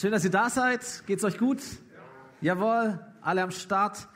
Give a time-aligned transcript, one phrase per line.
[0.00, 1.02] Schön, dass ihr da seid.
[1.08, 1.60] Geht's euch gut?
[2.40, 2.54] Ja.
[2.54, 4.06] Jawohl, alle am Start.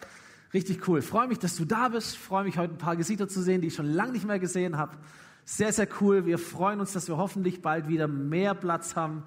[0.55, 1.03] Richtig cool.
[1.03, 2.17] Freue mich, dass du da bist.
[2.17, 4.79] Freue mich, heute ein paar Gesichter zu sehen, die ich schon lange nicht mehr gesehen
[4.79, 4.97] habe.
[5.45, 6.25] Sehr, sehr cool.
[6.25, 9.25] Wir freuen uns, dass wir hoffentlich bald wieder mehr Platz haben.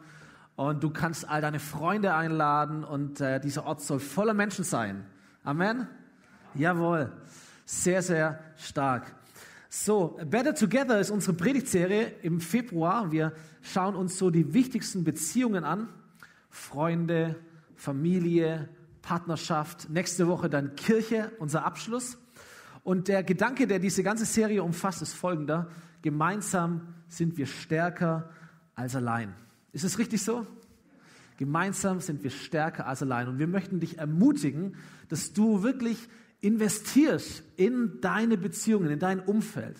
[0.55, 5.03] Und du kannst all deine Freunde einladen und äh, dieser Ort soll voller Menschen sein.
[5.43, 5.89] Amen?
[6.53, 7.11] Jawohl.
[7.65, 9.13] Sehr, sehr stark.
[9.67, 13.11] So, Better Together ist unsere Predigtserie im Februar.
[13.11, 15.89] Wir schauen uns so die wichtigsten Beziehungen an.
[16.55, 17.35] Freunde,
[17.75, 18.69] Familie,
[19.01, 19.89] Partnerschaft.
[19.89, 22.17] Nächste Woche dann Kirche, unser Abschluss.
[22.81, 25.67] Und der Gedanke, der diese ganze Serie umfasst, ist folgender.
[26.01, 28.29] Gemeinsam sind wir stärker
[28.73, 29.35] als allein.
[29.73, 30.47] Ist es richtig so?
[31.37, 33.27] Gemeinsam sind wir stärker als allein.
[33.27, 34.77] Und wir möchten dich ermutigen,
[35.09, 36.07] dass du wirklich
[36.39, 39.77] investierst in deine Beziehungen, in dein Umfeld.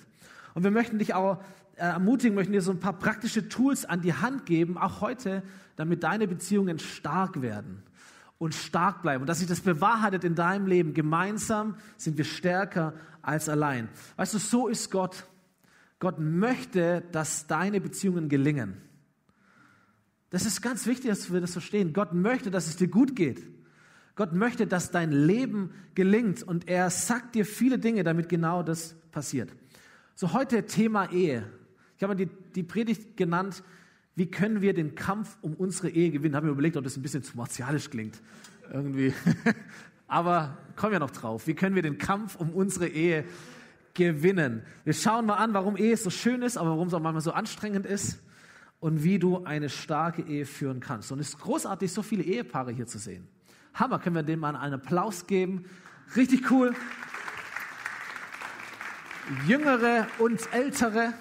[0.54, 1.42] Und wir möchten dich auch
[1.76, 5.44] ermutigen, möchten dir so ein paar praktische Tools an die Hand geben, auch heute,
[5.76, 7.84] damit deine Beziehungen stark werden
[8.38, 10.94] und stark bleiben und dass sich das bewahrheitet in deinem Leben.
[10.94, 13.90] Gemeinsam sind wir stärker als allein.
[14.18, 15.26] Weißt du, so ist Gott.
[16.00, 18.82] Gott möchte, dass deine Beziehungen gelingen.
[20.30, 21.94] Das ist ganz wichtig, dass wir das verstehen.
[21.94, 23.42] Gott möchte, dass es dir gut geht.
[24.16, 28.96] Gott möchte, dass dein Leben gelingt und er sagt dir viele Dinge, damit genau das
[29.12, 29.50] passiert.
[30.16, 31.46] So heute Thema Ehe.
[31.98, 33.64] Ich habe die, die Predigt genannt,
[34.16, 36.36] wie können wir den Kampf um unsere Ehe gewinnen?
[36.36, 38.22] Habe mir überlegt, ob das ein bisschen zu martialisch klingt.
[38.72, 39.14] Irgendwie.
[40.08, 41.48] Aber kommen wir noch drauf.
[41.48, 43.26] Wie können wir den Kampf um unsere Ehe
[43.94, 44.64] gewinnen?
[44.84, 47.32] Wir schauen mal an, warum Ehe so schön ist, aber warum es auch manchmal so
[47.32, 48.20] anstrengend ist
[48.80, 51.12] und wie du eine starke Ehe führen kannst.
[51.12, 53.28] Und es ist großartig, so viele Ehepaare hier zu sehen.
[53.74, 55.66] Hammer, können wir denen mal einen Applaus geben.
[56.16, 56.74] Richtig cool.
[59.48, 61.14] Jüngere und ältere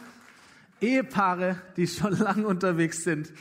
[0.84, 3.32] Ehepaare, die schon lange unterwegs sind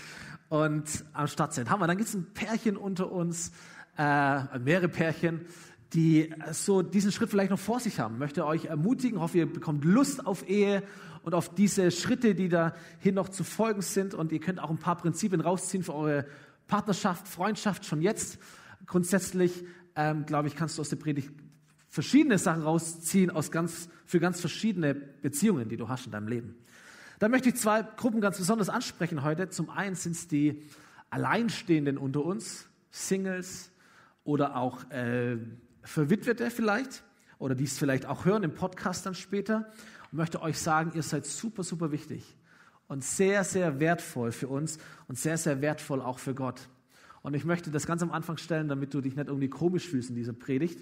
[0.50, 1.70] und am Start sind.
[1.70, 3.52] Hammer, dann gibt es ein Pärchen unter uns,
[3.98, 5.42] äh, mehrere Pärchen,
[5.94, 8.18] die so diesen Schritt vielleicht noch vor sich haben.
[8.18, 10.84] Möchte euch ermutigen, hoffe, ihr bekommt Lust auf Ehe
[11.22, 14.14] und auf diese Schritte, die dahin noch zu folgen sind.
[14.14, 16.26] Und ihr könnt auch ein paar Prinzipien rausziehen für eure
[16.68, 18.40] Partnerschaft, Freundschaft schon jetzt
[18.86, 21.32] grundsätzlich, ähm, glaube ich, kannst du aus der Predigt
[21.90, 26.56] verschiedene Sachen rausziehen aus ganz, für ganz verschiedene Beziehungen, die du hast in deinem Leben.
[27.24, 29.48] Da möchte ich zwei Gruppen ganz besonders ansprechen heute.
[29.48, 30.62] Zum einen sind es die
[31.10, 33.72] Alleinstehenden unter uns, Singles
[34.26, 35.38] oder auch äh,
[35.84, 37.02] Verwitwete vielleicht
[37.40, 39.72] oder die es vielleicht auch hören im Podcast dann später
[40.12, 42.26] und möchte euch sagen, ihr seid super, super wichtig
[42.90, 46.68] und sehr, sehr wertvoll für uns und sehr, sehr wertvoll auch für Gott.
[47.22, 50.10] Und ich möchte das ganz am Anfang stellen, damit du dich nicht irgendwie komisch fühlst
[50.10, 50.78] in dieser Predigt.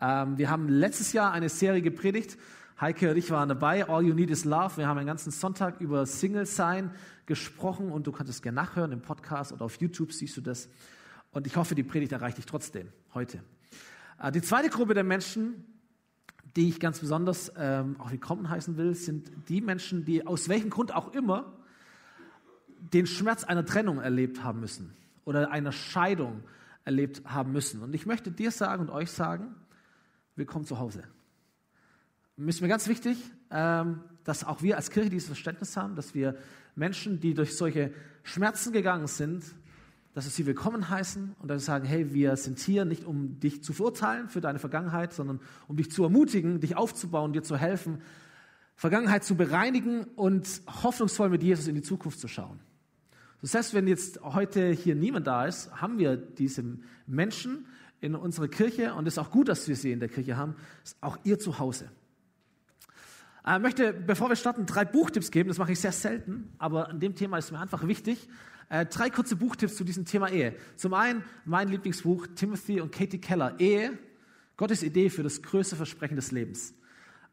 [0.00, 2.38] Ähm, wir haben letztes Jahr eine Serie gepredigt.
[2.80, 3.86] Heike und ich waren dabei.
[3.90, 4.78] All You Need Is Love.
[4.78, 6.90] Wir haben einen ganzen Sonntag über Single Sein
[7.26, 10.70] gesprochen und du kannst es gerne nachhören im Podcast oder auf YouTube siehst du das.
[11.30, 13.40] Und ich hoffe, die Predigt erreicht dich trotzdem heute.
[14.18, 15.66] Äh, die zweite Gruppe der Menschen,
[16.56, 20.70] die ich ganz besonders ähm, auch willkommen heißen will, sind die Menschen, die aus welchem
[20.70, 21.52] Grund auch immer
[22.78, 26.44] den Schmerz einer Trennung erlebt haben müssen oder einer Scheidung
[26.86, 27.82] erlebt haben müssen.
[27.82, 29.54] Und ich möchte dir sagen und euch sagen,
[30.34, 31.04] willkommen zu Hause.
[32.46, 33.18] Ist mir ganz wichtig,
[33.50, 36.36] ähm, dass auch wir als Kirche dieses Verständnis haben, dass wir
[36.74, 37.92] Menschen, die durch solche
[38.22, 39.44] Schmerzen gegangen sind,
[40.14, 43.38] dass wir sie willkommen heißen und dass wir sagen, hey, wir sind hier nicht, um
[43.40, 47.58] dich zu verurteilen für deine Vergangenheit, sondern um dich zu ermutigen, dich aufzubauen, dir zu
[47.58, 48.00] helfen,
[48.74, 52.58] Vergangenheit zu bereinigen und hoffnungsvoll mit Jesus in die Zukunft zu schauen.
[53.42, 56.64] Das heißt, wenn jetzt heute hier niemand da ist, haben wir diese
[57.06, 57.66] Menschen
[58.00, 60.56] in unserer Kirche und es ist auch gut, dass wir sie in der Kirche haben,
[60.82, 61.90] ist auch ihr Zuhause.
[63.42, 65.48] Ich äh, möchte, bevor wir starten, drei Buchtipps geben.
[65.48, 68.28] Das mache ich sehr selten, aber an dem Thema ist mir einfach wichtig.
[68.68, 70.54] Äh, drei kurze Buchtipps zu diesem Thema Ehe.
[70.76, 73.98] Zum einen mein Lieblingsbuch Timothy und Katie Keller, Ehe,
[74.56, 76.74] Gottes Idee für das größte Versprechen des Lebens.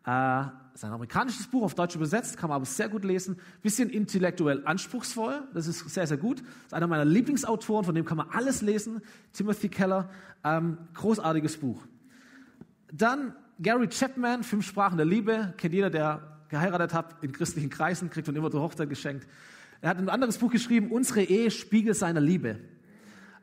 [0.06, 3.38] Äh, ist ein amerikanisches Buch, auf Deutsch übersetzt, kann man aber sehr gut lesen.
[3.62, 6.40] Bisschen intellektuell anspruchsvoll, das ist sehr, sehr gut.
[6.40, 9.02] ist einer meiner Lieblingsautoren, von dem kann man alles lesen.
[9.34, 10.10] Timothy Keller,
[10.46, 11.86] ähm, großartiges Buch.
[12.94, 18.10] Dann Gary Chapman, Fünf Sprachen der Liebe, kennt jeder, der geheiratet hat in christlichen Kreisen,
[18.10, 19.28] kriegt man immer zur Hochzeit geschenkt.
[19.82, 22.60] Er hat ein anderes Buch geschrieben, Unsere Ehe, Spiegel seiner Liebe.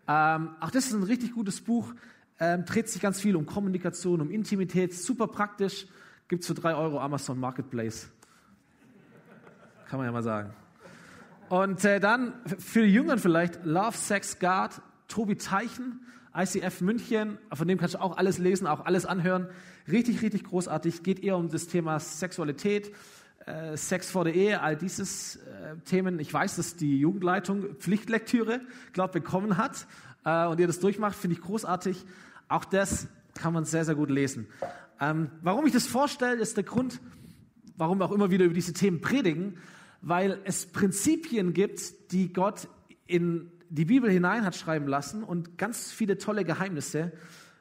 [0.06, 1.94] Ähm, auch das ist ein richtig gutes Buch,
[2.38, 5.86] ähm, dreht sich ganz viel um Kommunikation, um Intimität, super praktisch
[6.26, 8.08] Gibt es für drei Euro Amazon Marketplace.
[9.88, 10.54] Kann man ja mal sagen.
[11.50, 14.70] Und äh, dann für die Jüngeren vielleicht Love, Sex, God,
[15.06, 16.00] Tobi Teichen,
[16.34, 19.48] ICF München, von dem kannst du auch alles lesen, auch alles anhören.
[19.90, 21.02] Richtig, richtig großartig.
[21.02, 22.92] Geht eher um das Thema Sexualität,
[23.44, 26.18] äh, Sex vor der Ehe, all dieses äh, Themen.
[26.18, 28.62] Ich weiß, dass die Jugendleitung Pflichtlektüre,
[28.94, 29.86] glaube bekommen hat
[30.24, 32.04] äh, und ihr das durchmacht, finde ich großartig.
[32.48, 34.46] Auch das kann man sehr, sehr gut lesen.
[35.00, 37.00] Ähm, warum ich das vorstelle, ist der Grund,
[37.76, 39.58] warum wir auch immer wieder über diese Themen predigen,
[40.00, 42.68] weil es Prinzipien gibt, die Gott
[43.06, 47.12] in die Bibel hinein hat schreiben lassen und ganz viele tolle Geheimnisse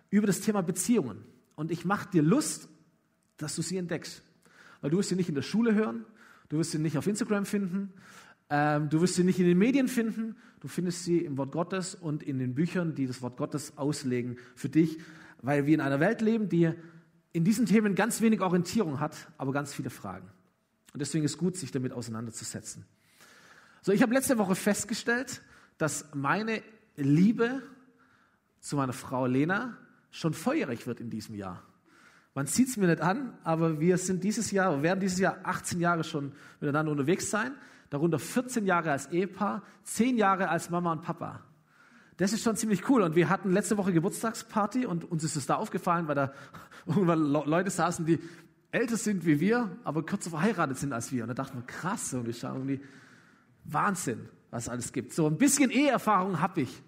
[0.10, 1.33] über das Thema Beziehungen.
[1.56, 2.68] Und ich mache dir Lust,
[3.38, 4.22] dass du sie entdeckst.
[4.82, 6.06] Weil du wirst sie nicht in der Schule hören,
[6.50, 7.94] du wirst sie nicht auf Instagram finden,
[8.50, 11.96] ähm, du wirst sie nicht in den Medien finden, du findest sie im Wort Gottes
[11.96, 15.00] und in den Büchern, die das Wort Gottes auslegen für dich,
[15.42, 16.72] weil wir in einer Welt leben, die
[17.32, 20.30] in diesen Themen ganz wenig Orientierung hat, aber ganz viele Fragen.
[20.94, 22.86] Und deswegen ist gut, sich damit auseinanderzusetzen.
[23.82, 25.42] So, ich habe letzte Woche festgestellt,
[25.78, 26.62] dass meine
[26.96, 27.64] Liebe
[28.60, 29.78] zu meiner Frau Lena
[30.14, 31.64] schon feurig wird in diesem Jahr.
[32.36, 35.80] Man sieht es mir nicht an, aber wir sind dieses Jahr, werden dieses Jahr 18
[35.80, 36.32] Jahre schon
[36.62, 37.52] miteinander unterwegs sein,
[37.90, 41.42] darunter 14 Jahre als Ehepaar, 10 Jahre als Mama und Papa.
[42.18, 43.02] Das ist schon ziemlich cool.
[43.02, 46.34] Und wir hatten letzte Woche Geburtstagsparty und uns ist es da aufgefallen, weil da
[46.86, 48.20] irgendwann Leute saßen, die
[48.72, 51.24] älter sind wie wir, aber kürzer verheiratet sind als wir.
[51.24, 52.82] Und da dachten wir, krass, wir schauen irgendwie
[53.66, 55.14] Wahnsinn, was es alles gibt.
[55.14, 56.84] So ein bisschen Eheerfahrung habe ich.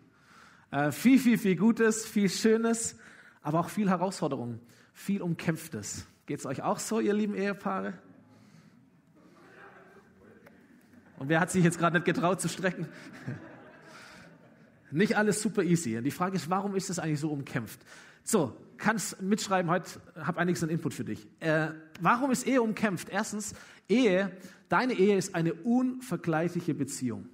[0.72, 2.98] Äh, viel, viel, viel Gutes, viel Schönes,
[3.46, 4.60] aber auch viel Herausforderungen,
[4.92, 6.08] viel Umkämpftes.
[6.26, 7.94] Geht es euch auch so, ihr lieben Ehepaare?
[11.20, 12.88] Und wer hat sich jetzt gerade nicht getraut zu strecken?
[14.90, 15.96] Nicht alles super easy.
[15.96, 17.80] Und die Frage ist, warum ist das eigentlich so umkämpft?
[18.24, 21.28] So, kannst mitschreiben, heute habe einiges an Input für dich.
[21.40, 21.68] Äh,
[22.02, 23.10] warum ist Ehe umkämpft?
[23.10, 23.54] Erstens,
[23.88, 24.32] Ehe,
[24.70, 27.30] deine Ehe ist eine unvergleichliche Beziehung.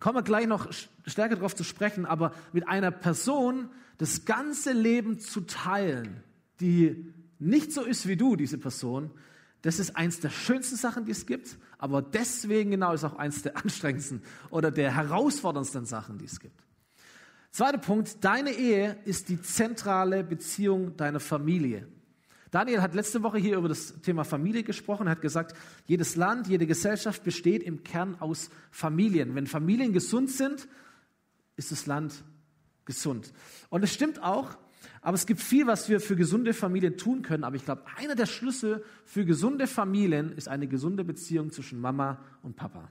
[0.00, 0.68] Kommen wir gleich noch
[1.06, 3.68] stärker darauf zu sprechen, aber mit einer Person
[3.98, 6.22] das ganze Leben zu teilen,
[6.60, 9.10] die nicht so ist wie du, diese Person,
[9.62, 13.42] das ist eins der schönsten Sachen, die es gibt, aber deswegen genau ist auch eins
[13.42, 16.64] der anstrengendsten oder der herausforderndsten Sachen, die es gibt.
[17.50, 21.88] Zweiter Punkt, deine Ehe ist die zentrale Beziehung deiner Familie.
[22.50, 25.56] Daniel hat letzte Woche hier über das Thema Familie gesprochen, hat gesagt,
[25.86, 29.34] jedes Land, jede Gesellschaft besteht im Kern aus Familien.
[29.36, 30.66] Wenn Familien gesund sind,
[31.56, 32.24] ist das Land
[32.84, 33.32] gesund.
[33.68, 34.56] Und es stimmt auch,
[35.00, 37.44] aber es gibt viel, was wir für gesunde Familien tun können.
[37.44, 42.18] Aber ich glaube, einer der Schlüssel für gesunde Familien ist eine gesunde Beziehung zwischen Mama
[42.42, 42.90] und Papa.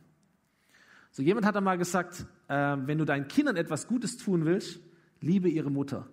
[1.11, 4.79] So jemand hat einmal gesagt, äh, wenn du deinen Kindern etwas Gutes tun willst,
[5.21, 6.07] liebe ihre Mutter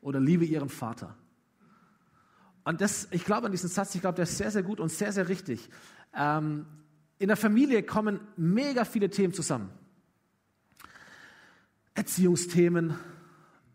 [0.00, 1.16] oder liebe ihren Vater.
[2.66, 4.90] Und das, ich glaube an diesen Satz, ich glaube, der ist sehr, sehr gut und
[4.90, 5.70] sehr, sehr richtig.
[6.12, 6.66] Ähm,
[7.16, 9.70] in der Familie kommen mega viele Themen zusammen.
[11.94, 12.94] Erziehungsthemen,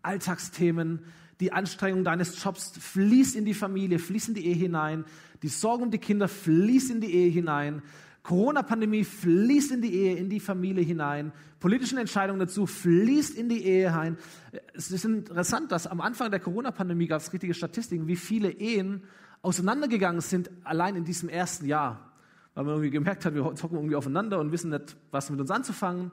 [0.01, 1.05] Alltagsthemen,
[1.39, 5.05] die Anstrengung deines Jobs fließt in die Familie, fließt in die Ehe hinein,
[5.41, 7.83] die Sorge um die Kinder fließt in die Ehe hinein,
[8.23, 13.65] Corona-Pandemie fließt in die Ehe, in die Familie hinein, politischen Entscheidungen dazu fließt in die
[13.65, 14.17] Ehe hinein.
[14.73, 19.03] Es ist interessant, dass am Anfang der Corona-Pandemie gab es richtige Statistiken, wie viele Ehen
[19.41, 22.11] auseinandergegangen sind, allein in diesem ersten Jahr.
[22.53, 25.49] Weil man irgendwie gemerkt hat, wir zocken irgendwie aufeinander und wissen nicht, was mit uns
[25.49, 26.11] anzufangen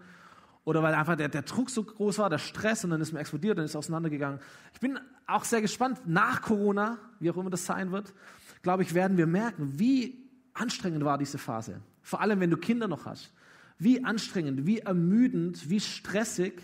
[0.65, 3.21] oder weil einfach der, der Druck so groß war, der Stress und dann ist man
[3.21, 4.39] explodiert, dann ist auseinandergegangen.
[4.73, 8.15] Ich bin auch sehr gespannt, nach Corona, wie auch immer das sein wird,
[8.63, 11.81] glaube ich, werden wir merken, wie anstrengend war diese Phase.
[12.09, 13.35] Vor allem, wenn du Kinder noch hast.
[13.79, 16.55] Wie anstrengend, wie ermüdend, wie stressig,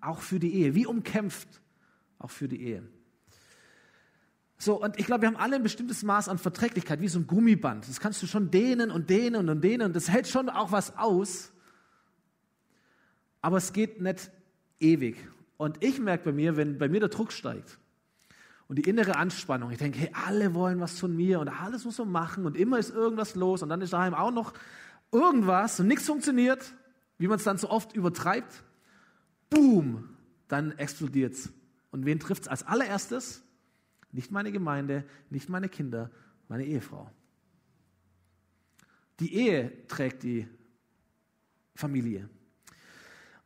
[0.00, 1.46] auch für die Ehe, wie umkämpft,
[2.18, 2.82] auch für die Ehe.
[4.58, 7.28] So, und ich glaube, wir haben alle ein bestimmtes Maß an Verträglichkeit, wie so ein
[7.28, 7.88] Gummiband.
[7.88, 10.98] Das kannst du schon dehnen und dehnen und dehnen und das hält schon auch was
[10.98, 11.52] aus.
[13.40, 14.32] Aber es geht nicht
[14.80, 15.16] ewig.
[15.56, 17.78] Und ich merke bei mir, wenn bei mir der Druck steigt
[18.68, 21.98] und die innere Anspannung, ich denke, hey, alle wollen was von mir und alles muss
[21.98, 24.54] man machen und immer ist irgendwas los und dann ist daheim auch noch
[25.12, 26.74] irgendwas und nichts funktioniert,
[27.18, 28.64] wie man es dann so oft übertreibt,
[29.50, 30.08] boom,
[30.48, 31.52] dann explodiert es.
[31.90, 33.42] Und wen trifft es als allererstes?
[34.10, 36.10] Nicht meine Gemeinde, nicht meine Kinder,
[36.48, 37.10] meine Ehefrau.
[39.20, 40.48] Die Ehe trägt die
[41.74, 42.28] Familie.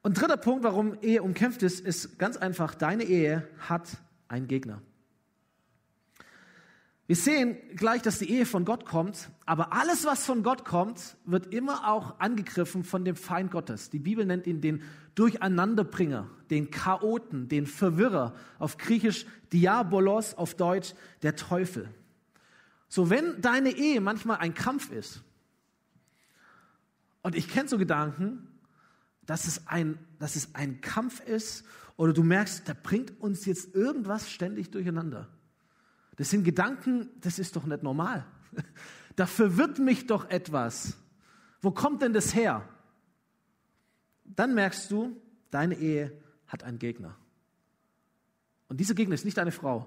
[0.02, 3.98] Und dritter Punkt, warum Ehe umkämpft ist, ist ganz einfach, deine Ehe hat
[4.28, 4.80] einen Gegner.
[7.08, 11.16] Wir sehen gleich, dass die Ehe von Gott kommt, aber alles, was von Gott kommt,
[11.24, 13.88] wird immer auch angegriffen von dem Feind Gottes.
[13.88, 14.82] Die Bibel nennt ihn den
[15.14, 19.24] Durcheinanderbringer, den Chaoten, den Verwirrer, auf Griechisch
[19.54, 21.88] Diabolos, auf Deutsch der Teufel.
[22.90, 25.22] So, wenn deine Ehe manchmal ein Kampf ist,
[27.22, 28.46] und ich kenne so Gedanken,
[29.24, 31.64] dass es, ein, dass es ein Kampf ist
[31.96, 35.30] oder du merkst, da bringt uns jetzt irgendwas ständig durcheinander.
[36.18, 38.26] Das sind Gedanken, das ist doch nicht normal.
[39.16, 40.98] da verwirrt mich doch etwas.
[41.60, 42.68] Wo kommt denn das her?
[44.24, 45.16] Dann merkst du,
[45.50, 46.12] deine Ehe
[46.48, 47.16] hat einen Gegner.
[48.68, 49.86] Und dieser Gegner ist nicht deine Frau,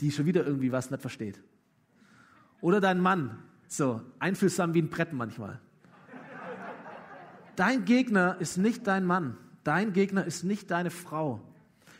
[0.00, 1.42] die schon wieder irgendwie was nicht versteht.
[2.60, 5.60] Oder dein Mann, so einfühlsam wie ein Brett manchmal.
[7.56, 9.38] Dein Gegner ist nicht dein Mann.
[9.64, 11.40] Dein Gegner ist nicht deine Frau.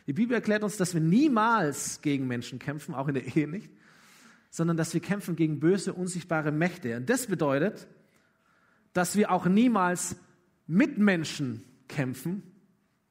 [0.07, 3.69] Die Bibel erklärt uns, dass wir niemals gegen Menschen kämpfen, auch in der Ehe nicht,
[4.49, 6.95] sondern dass wir kämpfen gegen böse, unsichtbare Mächte.
[6.95, 7.87] Und das bedeutet,
[8.93, 10.15] dass wir auch niemals
[10.65, 12.41] mit Menschen kämpfen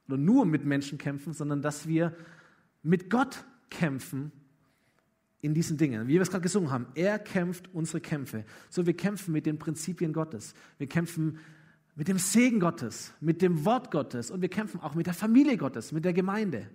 [0.09, 2.17] oder nur mit Menschen kämpfen, sondern dass wir
[2.83, 4.33] mit Gott kämpfen
[5.43, 6.09] in diesen Dingen.
[6.09, 8.45] Wie wir es gerade gesungen haben, er kämpft unsere Kämpfe.
[8.71, 10.55] So, wir kämpfen mit den Prinzipien Gottes.
[10.79, 11.38] Wir kämpfen
[11.95, 15.57] mit dem Segen Gottes, mit dem Wort Gottes und wir kämpfen auch mit der Familie
[15.57, 16.67] Gottes, mit der Gemeinde.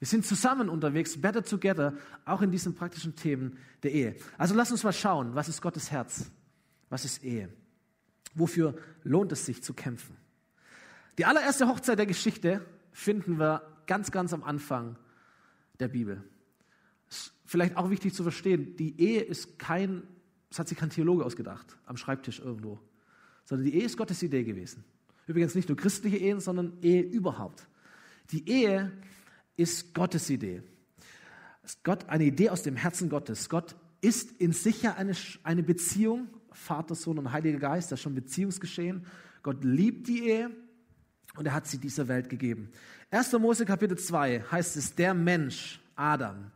[0.00, 4.16] Wir sind zusammen unterwegs, better together, auch in diesen praktischen Themen der Ehe.
[4.36, 6.30] Also lass uns mal schauen, was ist Gottes Herz?
[6.88, 7.48] Was ist Ehe?
[8.34, 10.16] Wofür lohnt es sich zu kämpfen?
[11.18, 14.96] Die allererste Hochzeit der Geschichte finden wir ganz, ganz am Anfang
[15.78, 16.24] der Bibel.
[17.08, 20.02] Ist vielleicht auch wichtig zu verstehen, die Ehe ist kein,
[20.48, 22.80] das hat sich kein Theologe ausgedacht, am Schreibtisch irgendwo
[23.50, 24.84] sondern die Ehe ist Gottes Idee gewesen.
[25.26, 27.66] Übrigens nicht nur christliche Ehen, sondern Ehe überhaupt.
[28.30, 28.92] Die Ehe
[29.60, 30.62] ist Gottes Idee.
[31.62, 33.50] Ist Gott eine Idee aus dem Herzen Gottes.
[33.50, 35.12] Gott ist in sich ja eine,
[35.42, 39.06] eine Beziehung, Vater, Sohn und Heiliger Geist, das ist schon Beziehungsgeschehen.
[39.42, 40.50] Gott liebt die Ehe
[41.36, 42.70] und er hat sie dieser Welt gegeben.
[43.10, 43.32] 1.
[43.34, 46.50] Mose Kapitel 2 heißt es, der Mensch, Adam,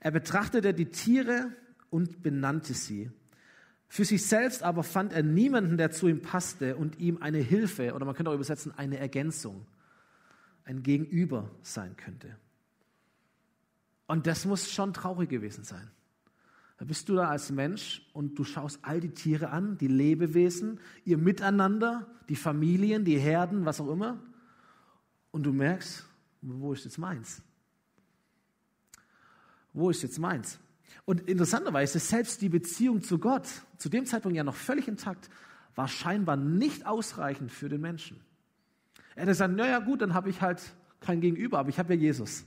[0.00, 1.52] er betrachtete die Tiere
[1.90, 3.10] und benannte sie.
[3.88, 7.92] Für sich selbst aber fand er niemanden, der zu ihm passte und ihm eine Hilfe
[7.92, 9.66] oder man könnte auch übersetzen, eine Ergänzung,
[10.68, 12.36] ein Gegenüber sein könnte.
[14.06, 15.90] Und das muss schon traurig gewesen sein.
[16.76, 20.78] Da bist du da als Mensch und du schaust all die Tiere an, die Lebewesen,
[21.06, 24.22] ihr Miteinander, die Familien, die Herden, was auch immer.
[25.30, 26.04] Und du merkst,
[26.42, 27.42] wo ist jetzt meins?
[29.72, 30.58] Wo ist jetzt meins?
[31.06, 33.48] Und interessanterweise, selbst die Beziehung zu Gott,
[33.78, 35.30] zu dem Zeitpunkt ja noch völlig intakt,
[35.74, 38.20] war scheinbar nicht ausreichend für den Menschen.
[39.18, 40.62] Er hätte gesagt, naja gut, dann habe ich halt
[41.00, 42.44] kein Gegenüber, aber ich habe ja Jesus.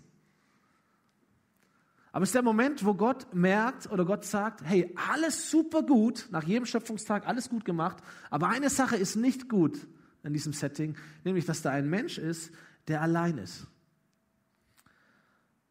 [2.13, 6.30] Aber es ist der Moment, wo Gott merkt oder Gott sagt, hey, alles super gut,
[6.32, 9.86] nach jedem Schöpfungstag alles gut gemacht, aber eine Sache ist nicht gut
[10.24, 12.54] in diesem Setting, nämlich, dass da ein Mensch ist,
[12.88, 13.68] der allein ist.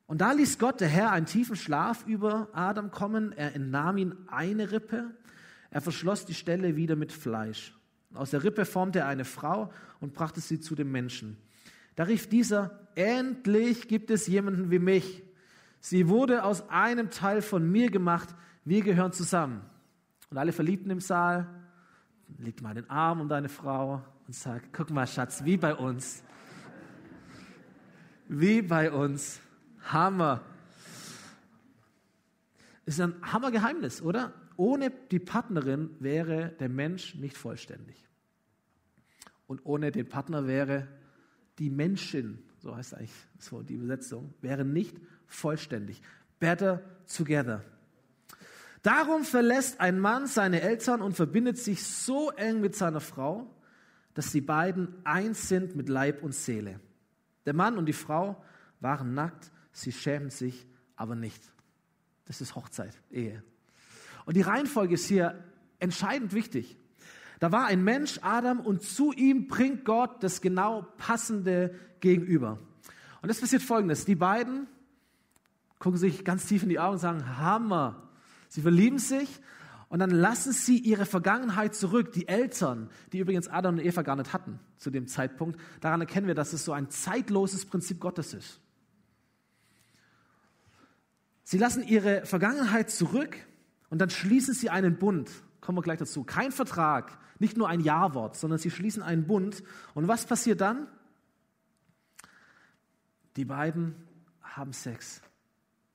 [0.06, 3.32] Und da ließ Gott, der Herr, einen tiefen Schlaf über Adam kommen.
[3.32, 5.14] Er entnahm ihm eine Rippe.
[5.70, 7.74] Er verschloss die Stelle wieder mit Fleisch.
[8.14, 11.36] Aus der Rippe formte er eine Frau und brachte sie zu dem Menschen.
[11.96, 15.22] Da rief dieser, endlich gibt es jemanden wie mich.
[15.80, 18.34] Sie wurde aus einem Teil von mir gemacht.
[18.64, 19.62] Wir gehören zusammen.
[20.30, 21.46] Und alle Verliebten im Saal,
[22.38, 26.22] legt mal den Arm um deine Frau und sagt, guck mal, Schatz, wie bei uns.
[28.28, 29.40] Wie bei uns.
[29.84, 30.42] Hammer.
[32.86, 34.32] Ist ein Hammergeheimnis, oder?
[34.60, 38.06] Ohne die Partnerin wäre der Mensch nicht vollständig.
[39.46, 40.86] Und ohne den Partner wäre
[41.58, 46.02] die Menschin, so heißt eigentlich so die Übersetzung, wäre nicht vollständig.
[46.38, 47.64] Better together.
[48.82, 53.50] Darum verlässt ein Mann seine Eltern und verbindet sich so eng mit seiner Frau,
[54.12, 56.80] dass die beiden eins sind mit Leib und Seele.
[57.46, 58.44] Der Mann und die Frau
[58.80, 61.42] waren nackt sie schämen sich aber nicht.
[62.26, 63.42] Das ist Hochzeit, Ehe.
[64.30, 65.42] Und die Reihenfolge ist hier
[65.80, 66.78] entscheidend wichtig.
[67.40, 72.60] Da war ein Mensch, Adam, und zu ihm bringt Gott das genau passende Gegenüber.
[73.22, 74.04] Und es passiert folgendes.
[74.04, 74.68] Die beiden
[75.80, 78.08] gucken sich ganz tief in die Augen und sagen, Hammer.
[78.48, 79.40] Sie verlieben sich
[79.88, 82.12] und dann lassen sie ihre Vergangenheit zurück.
[82.12, 86.28] Die Eltern, die übrigens Adam und Eva gar nicht hatten zu dem Zeitpunkt, daran erkennen
[86.28, 88.60] wir, dass es so ein zeitloses Prinzip Gottes ist.
[91.42, 93.36] Sie lassen ihre Vergangenheit zurück
[93.90, 95.30] und dann schließen sie einen Bund.
[95.60, 96.24] Kommen wir gleich dazu.
[96.24, 99.62] Kein Vertrag, nicht nur ein Ja-Wort, sondern sie schließen einen Bund.
[99.94, 100.86] Und was passiert dann?
[103.36, 103.94] Die beiden
[104.42, 105.20] haben Sex.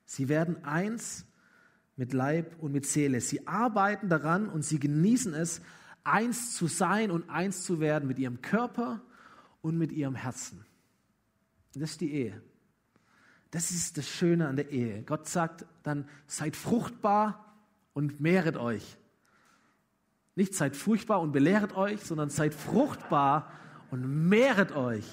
[0.05, 1.25] Sie werden eins
[1.95, 3.21] mit Leib und mit Seele.
[3.21, 5.61] Sie arbeiten daran und sie genießen es,
[6.03, 9.01] eins zu sein und eins zu werden mit ihrem Körper
[9.61, 10.65] und mit ihrem Herzen.
[11.73, 12.41] Das ist die Ehe.
[13.51, 15.03] Das ist das Schöne an der Ehe.
[15.03, 17.44] Gott sagt dann, seid fruchtbar
[17.95, 18.97] und mehret euch.
[20.35, 23.51] Nicht seid furchtbar und belehret euch, sondern seid fruchtbar
[23.89, 25.05] und mehret euch.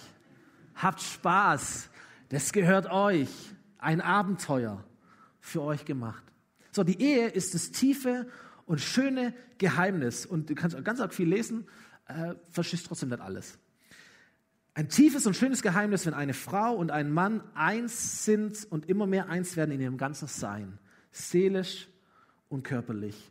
[0.74, 1.88] Habt Spaß.
[2.28, 3.30] Das gehört euch.
[3.78, 4.84] Ein Abenteuer
[5.40, 6.24] für euch gemacht.
[6.72, 8.28] So, die Ehe ist das tiefe
[8.66, 10.26] und schöne Geheimnis.
[10.26, 11.68] Und du kannst ganz arg viel lesen,
[12.08, 13.58] äh, verstehst trotzdem nicht alles.
[14.74, 19.06] Ein tiefes und schönes Geheimnis, wenn eine Frau und ein Mann eins sind und immer
[19.06, 20.78] mehr eins werden in ihrem ganzen Sein,
[21.12, 21.91] seelisch
[22.52, 23.30] und körperlich,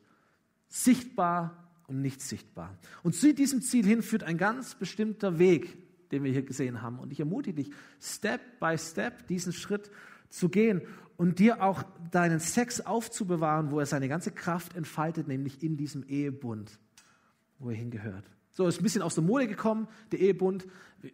[0.67, 1.55] sichtbar
[1.87, 2.77] und nicht sichtbar.
[3.03, 5.77] Und zu diesem Ziel hin führt ein ganz bestimmter Weg,
[6.11, 6.99] den wir hier gesehen haben.
[6.99, 9.91] Und ich ermutige dich, Step by Step diesen Schritt
[10.29, 10.81] zu gehen
[11.17, 16.03] und dir auch deinen Sex aufzubewahren, wo er seine ganze Kraft entfaltet, nämlich in diesem
[16.03, 16.79] Ehebund,
[17.59, 18.25] wo er hingehört.
[18.53, 20.67] So, ist ein bisschen aus der Mode gekommen, der Ehebund.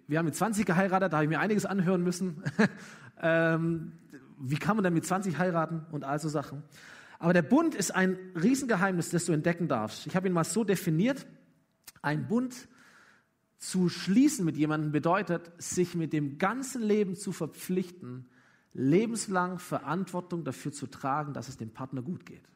[0.07, 2.43] Wir haben mit 20 geheiratet, da habe ich mir einiges anhören müssen.
[3.21, 3.91] ähm,
[4.39, 6.63] wie kann man denn mit 20 heiraten und all so Sachen.
[7.19, 10.05] Aber der Bund ist ein Riesengeheimnis, das du entdecken darfst.
[10.07, 11.25] Ich habe ihn mal so definiert.
[12.01, 12.67] Ein Bund
[13.57, 18.29] zu schließen mit jemandem bedeutet, sich mit dem ganzen Leben zu verpflichten,
[18.73, 22.47] lebenslang Verantwortung dafür zu tragen, dass es dem Partner gut geht.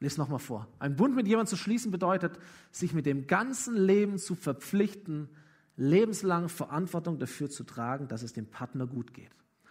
[0.00, 0.68] Lies nochmal vor.
[0.78, 2.38] Ein Bund mit jemandem zu schließen bedeutet,
[2.70, 5.28] sich mit dem ganzen Leben zu verpflichten,
[5.76, 9.30] lebenslang Verantwortung dafür zu tragen, dass es dem Partner gut geht.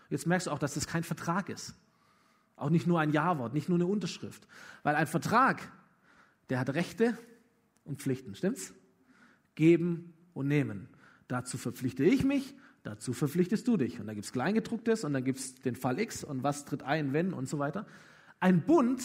[0.10, 1.76] Jetzt merkst du auch, dass das kein Vertrag ist.
[2.56, 4.48] Auch nicht nur ein Ja-Wort, nicht nur eine Unterschrift.
[4.84, 5.72] Weil ein Vertrag,
[6.50, 7.18] der hat Rechte
[7.84, 8.74] und Pflichten, stimmt's?
[9.56, 10.88] Geben und nehmen.
[11.28, 14.00] Dazu verpflichte ich mich, dazu verpflichtest du dich.
[14.00, 16.84] Und da gibt es Kleingedrucktes und dann gibt es den Fall X und was tritt
[16.84, 17.86] ein, wenn und so weiter.
[18.40, 19.02] Ein Bund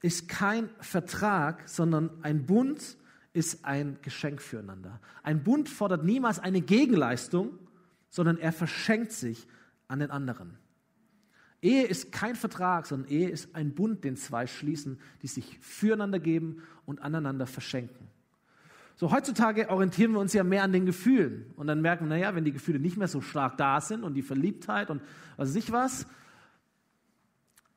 [0.00, 2.98] ist kein Vertrag, sondern ein Bund
[3.32, 5.00] ist ein Geschenk füreinander.
[5.22, 7.58] Ein Bund fordert niemals eine Gegenleistung,
[8.10, 9.46] sondern er verschenkt sich
[9.88, 10.58] an den anderen.
[11.62, 16.18] Ehe ist kein Vertrag, sondern Ehe ist ein Bund, den zwei schließen, die sich füreinander
[16.18, 18.08] geben und aneinander verschenken.
[18.96, 21.46] So, heutzutage orientieren wir uns ja mehr an den Gefühlen.
[21.56, 24.14] Und dann merken wir, naja, wenn die Gefühle nicht mehr so stark da sind und
[24.14, 25.00] die Verliebtheit und
[25.36, 26.06] was weiß ich was,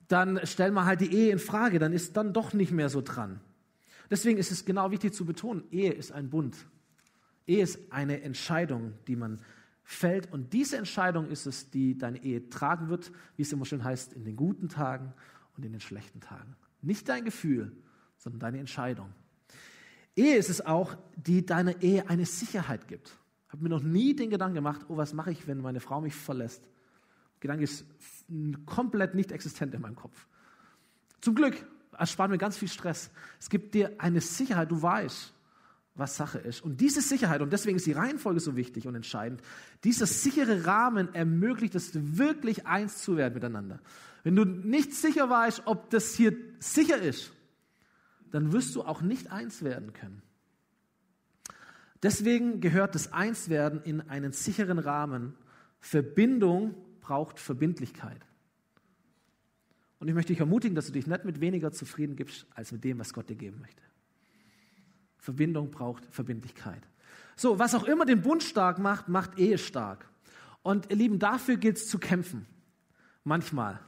[0.08, 3.02] dann stellen wir halt die Ehe in Frage, dann ist dann doch nicht mehr so
[3.02, 3.40] dran.
[4.10, 6.56] Deswegen ist es genau wichtig zu betonen, Ehe ist ein Bund.
[7.48, 9.40] Ehe ist eine Entscheidung, die man
[9.86, 10.34] fällt.
[10.34, 14.14] Und diese Entscheidung ist es, die deine Ehe tragen wird, wie es immer schön heißt,
[14.14, 15.14] in den guten Tagen
[15.56, 16.56] und in den schlechten Tagen.
[16.82, 17.72] Nicht dein Gefühl,
[18.18, 19.14] sondern deine Entscheidung.
[20.16, 23.16] Ehe ist es auch, die deiner Ehe eine Sicherheit gibt.
[23.48, 26.02] Ich habe mir noch nie den Gedanken gemacht, oh, was mache ich, wenn meine Frau
[26.02, 26.64] mich verlässt?
[26.64, 27.86] Der Gedanke ist
[28.66, 30.28] komplett nicht existent in meinem Kopf.
[31.22, 31.64] Zum Glück
[31.98, 33.12] erspart mir ganz viel Stress.
[33.40, 35.35] Es gibt dir eine Sicherheit, du weißt,
[35.96, 36.62] was Sache ist.
[36.62, 39.42] Und diese Sicherheit, und deswegen ist die Reihenfolge so wichtig und entscheidend,
[39.84, 43.80] dieser sichere Rahmen ermöglicht es wirklich eins zu werden miteinander.
[44.24, 47.32] Wenn du nicht sicher weißt, ob das hier sicher ist,
[48.32, 50.22] dann wirst du auch nicht eins werden können.
[52.04, 55.34] Deswegen gehört das Einswerden in einen sicheren Rahmen.
[55.80, 58.22] Verbindung braucht Verbindlichkeit.
[60.00, 62.84] Und ich möchte dich ermutigen, dass du dich nicht mit weniger zufrieden gibst, als mit
[62.84, 63.85] dem, was Gott dir geben möchte.
[65.26, 66.88] Verbindung braucht Verbindlichkeit.
[67.36, 70.08] So, was auch immer den Bund stark macht, macht Ehe stark.
[70.62, 72.46] Und ihr Lieben, dafür gilt es zu kämpfen.
[73.24, 73.80] Manchmal.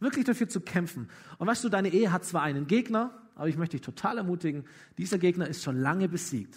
[0.00, 1.08] Wirklich dafür zu kämpfen.
[1.38, 4.64] Und weißt du, deine Ehe hat zwar einen Gegner, aber ich möchte dich total ermutigen,
[4.98, 6.54] dieser Gegner ist schon lange besiegt.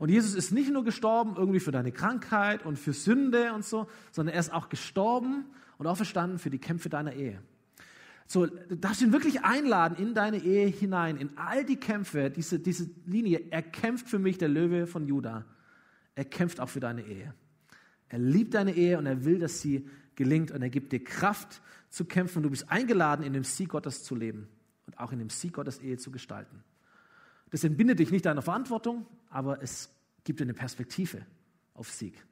[0.00, 3.86] Und Jesus ist nicht nur gestorben irgendwie für deine Krankheit und für Sünde und so,
[4.10, 5.44] sondern er ist auch gestorben
[5.78, 7.40] und auferstanden für die Kämpfe deiner Ehe.
[8.26, 12.58] So, du darfst ihn wirklich einladen in deine Ehe hinein, in all die Kämpfe, diese,
[12.58, 13.42] diese Linie.
[13.50, 15.44] Er kämpft für mich, der Löwe von Juda.
[16.14, 17.34] Er kämpft auch für deine Ehe.
[18.08, 21.60] Er liebt deine Ehe und er will, dass sie gelingt und er gibt dir Kraft
[21.90, 22.42] zu kämpfen.
[22.42, 24.48] Du bist eingeladen, in dem Sieg Gottes zu leben
[24.86, 26.62] und auch in dem Sieg Gottes Ehe zu gestalten.
[27.50, 29.90] Das entbindet dich nicht deiner Verantwortung, aber es
[30.24, 31.24] gibt dir eine Perspektive
[31.74, 32.24] auf Sieg.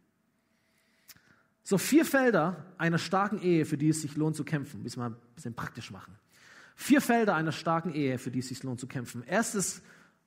[1.65, 4.83] So vier Felder einer starken Ehe, für die es sich lohnt zu kämpfen.
[4.83, 6.15] Müssen wir ein bisschen praktisch machen.
[6.75, 9.23] Vier Felder einer starken Ehe, für die es sich lohnt zu kämpfen.
[9.25, 9.83] Erstes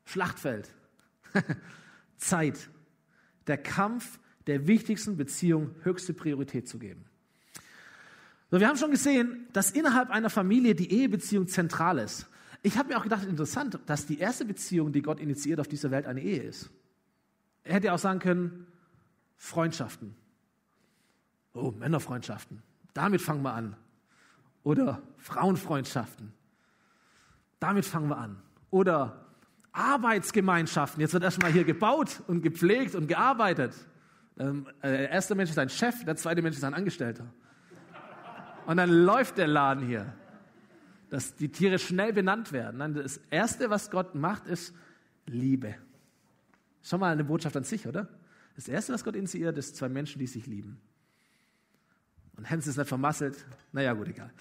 [0.06, 0.74] Schlachtfeld.
[2.17, 2.69] Zeit.
[3.48, 7.06] Der Kampf der wichtigsten Beziehung höchste Priorität zu geben.
[8.52, 12.28] So, wir haben schon gesehen, dass innerhalb einer Familie die Ehebeziehung zentral ist.
[12.62, 15.91] Ich habe mir auch gedacht, interessant, dass die erste Beziehung, die Gott initiiert auf dieser
[15.91, 16.69] Welt, eine Ehe ist.
[17.63, 18.67] Er hätte auch sagen können,
[19.36, 20.15] Freundschaften.
[21.55, 22.61] Oh, Männerfreundschaften.
[22.93, 23.75] Damit fangen wir an.
[24.63, 26.33] Oder Frauenfreundschaften.
[27.59, 28.41] Damit fangen wir an.
[28.71, 29.25] Oder
[29.71, 30.99] Arbeitsgemeinschaften.
[30.99, 33.73] Jetzt wird erstmal hier gebaut und gepflegt und gearbeitet.
[34.37, 37.25] Ähm, äh, der erste Mensch ist ein Chef, der zweite Mensch ist ein Angestellter.
[38.65, 40.13] Und dann läuft der Laden hier,
[41.09, 42.95] dass die Tiere schnell benannt werden.
[42.95, 44.73] Das Erste, was Gott macht, ist
[45.25, 45.75] Liebe.
[46.83, 48.09] Schon mal eine Botschaft an sich, oder?
[48.55, 50.79] Das Erste, was Gott initiiert, ist zwei Menschen, die sich lieben.
[52.38, 53.45] Und Hans ist nicht vermasselt.
[53.71, 54.32] Naja, gut, egal.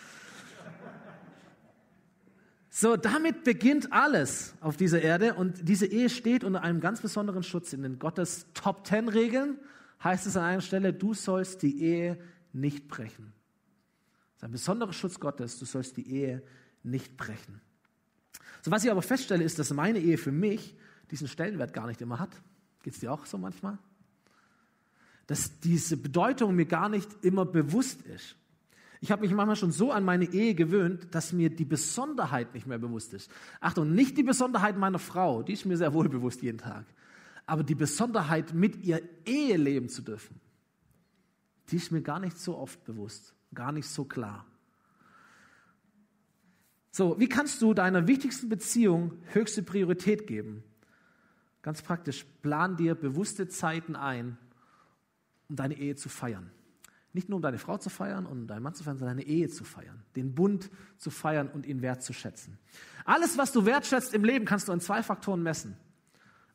[2.77, 7.45] So, damit beginnt alles auf dieser Erde und diese Ehe steht unter einem ganz besonderen
[7.45, 7.73] Schutz.
[7.73, 9.59] In den Gottes Top Ten Regeln
[10.03, 12.19] heißt es an einer Stelle, du sollst die Ehe
[12.53, 13.33] nicht brechen.
[14.33, 16.43] Das ist ein besonderer Schutz Gottes, du sollst die Ehe
[16.83, 17.61] nicht brechen.
[18.63, 20.77] So, was ich aber feststelle, ist, dass meine Ehe für mich
[21.13, 22.31] diesen Stellenwert gar nicht immer hat.
[22.83, 23.79] Geht es dir auch so manchmal?
[25.27, 28.37] Dass diese Bedeutung mir gar nicht immer bewusst ist.
[29.01, 32.67] Ich habe mich manchmal schon so an meine Ehe gewöhnt, dass mir die Besonderheit nicht
[32.67, 33.31] mehr bewusst ist.
[33.61, 36.87] Achtung, nicht die Besonderheit meiner Frau, die ist mir sehr wohl bewusst jeden Tag.
[37.45, 40.41] Aber die Besonderheit, mit ihr Ehe leben zu dürfen,
[41.71, 44.47] die ist mir gar nicht so oft bewusst, gar nicht so klar.
[46.91, 50.63] So, wie kannst du deiner wichtigsten Beziehung höchste Priorität geben?
[51.61, 54.39] Ganz praktisch, plan dir bewusste Zeiten ein,
[55.55, 56.51] um deine Ehe zu feiern.
[57.12, 59.49] Nicht nur um deine Frau zu feiern und deinen Mann zu feiern, sondern deine Ehe
[59.49, 62.59] zu feiern, den Bund zu feiern und ihn wertzuschätzen.
[63.05, 65.77] Alles, was du wertschätzt im Leben, kannst du an zwei Faktoren messen.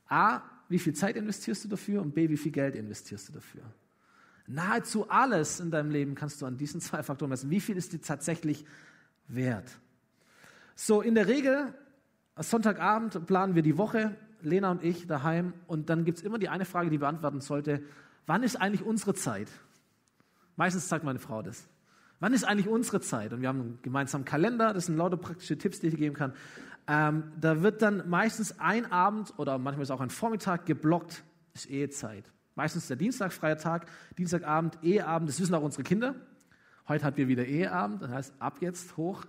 [0.09, 3.61] A, wie viel Zeit investierst du dafür und B, wie viel Geld investierst du dafür.
[4.47, 7.49] Nahezu alles in deinem Leben kannst du an diesen zwei Faktoren messen.
[7.49, 8.65] Wie viel ist dir tatsächlich
[9.29, 9.71] wert?
[10.75, 11.73] So, in der Regel,
[12.35, 16.49] Sonntagabend planen wir die Woche, Lena und ich daheim, und dann gibt es immer die
[16.49, 17.81] eine Frage, die beantworten sollte,
[18.29, 19.49] wann ist eigentlich unsere Zeit?
[20.55, 21.67] Meistens sagt meine Frau das.
[22.19, 23.33] Wann ist eigentlich unsere Zeit?
[23.33, 26.33] Und wir haben einen gemeinsamen Kalender, das sind lauter praktische Tipps, die ich geben kann.
[26.87, 31.23] Ähm, da wird dann meistens ein Abend oder manchmal ist auch ein Vormittag geblockt,
[31.55, 32.31] ist Ehezeit.
[32.53, 33.87] Meistens der Dienstag, freier Tag,
[34.17, 36.13] Dienstagabend, Eheabend, das wissen auch unsere Kinder.
[36.87, 39.25] Heute hatten wir wieder Eheabend, das heißt ab jetzt hoch,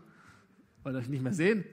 [0.82, 1.64] weil euch nicht mehr sehen.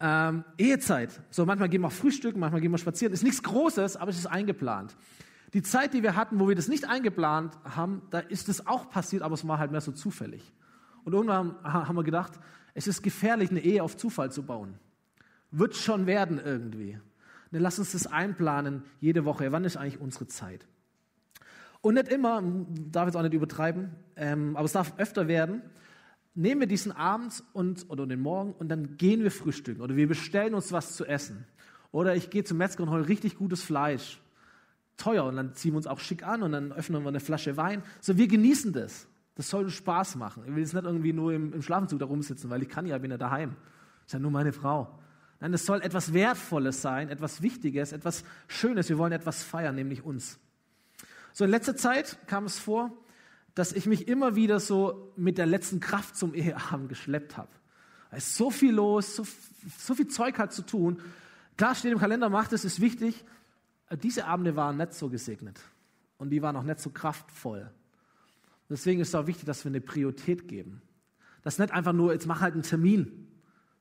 [0.00, 1.20] Ähm, Ehezeit.
[1.28, 3.12] So, manchmal gehen wir frühstücken, manchmal gehen wir spazieren.
[3.12, 4.96] Ist nichts Großes, aber es ist eingeplant.
[5.56, 8.90] Die Zeit, die wir hatten, wo wir das nicht eingeplant haben, da ist es auch
[8.90, 10.52] passiert, aber es war halt mehr so zufällig.
[11.02, 12.34] Und irgendwann haben wir gedacht,
[12.74, 14.78] es ist gefährlich, eine Ehe auf Zufall zu bauen.
[15.50, 17.00] Wird schon werden irgendwie.
[17.52, 19.50] Dann lass uns das einplanen, jede Woche.
[19.50, 20.68] Wann ist eigentlich unsere Zeit?
[21.80, 22.42] Und nicht immer,
[22.92, 25.62] darf jetzt auch nicht übertreiben, ähm, aber es darf öfter werden,
[26.34, 30.06] nehmen wir diesen Abend und, oder den Morgen und dann gehen wir frühstücken oder wir
[30.06, 31.46] bestellen uns was zu essen.
[31.92, 34.20] Oder ich gehe zum Metzger und hole richtig gutes Fleisch
[34.96, 37.56] teuer und dann ziehen wir uns auch schick an und dann öffnen wir eine Flasche
[37.56, 37.82] Wein.
[38.00, 39.06] So, wir genießen das.
[39.34, 40.44] Das soll Spaß machen.
[40.46, 42.96] Ich will jetzt nicht irgendwie nur im, im Schlafenzug da rumsitzen, weil ich kann ja,
[42.98, 43.54] bin ja daheim.
[44.06, 44.98] Ist ja nur meine Frau.
[45.40, 48.88] Nein, es soll etwas Wertvolles sein, etwas Wichtiges, etwas Schönes.
[48.88, 50.38] Wir wollen etwas feiern, nämlich uns.
[51.34, 52.96] So, in letzter Zeit kam es vor,
[53.54, 57.50] dass ich mich immer wieder so mit der letzten Kraft zum Eheabend geschleppt habe.
[58.10, 59.26] Da ist so viel los, so,
[59.78, 61.02] so viel Zeug hat zu tun.
[61.58, 63.24] Klar steht im Kalender, macht es, ist wichtig,
[63.94, 65.60] diese Abende waren nicht so gesegnet
[66.18, 67.70] und die waren auch nicht so kraftvoll.
[68.68, 70.82] Deswegen ist es auch wichtig, dass wir eine Priorität geben.
[71.42, 73.28] Das nicht einfach nur, jetzt mach halt einen Termin,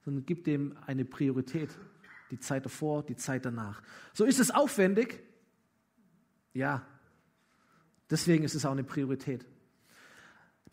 [0.04, 1.70] sondern gib dem eine Priorität.
[2.32, 3.82] Die Zeit davor, die Zeit danach.
[4.14, 5.24] So ist es aufwendig?
[6.54, 6.84] Ja.
[8.10, 9.46] Deswegen ist es auch eine Priorität.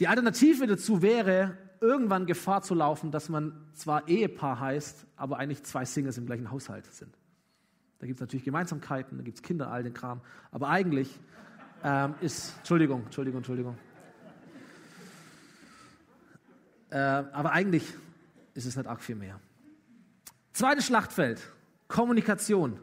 [0.00, 5.62] Die Alternative dazu wäre, irgendwann Gefahr zu laufen, dass man zwar Ehepaar heißt, aber eigentlich
[5.64, 7.16] zwei Singles im gleichen Haushalt sind.
[8.02, 10.22] Da gibt es natürlich Gemeinsamkeiten, da gibt es Kinder, all den Kram.
[10.50, 11.20] Aber eigentlich
[11.84, 13.78] ähm, ist, Entschuldigung, Entschuldigung, Entschuldigung.
[16.90, 17.94] Äh, aber eigentlich
[18.54, 19.38] ist es nicht arg viel mehr.
[20.52, 21.48] Zweites Schlachtfeld,
[21.86, 22.80] Kommunikation.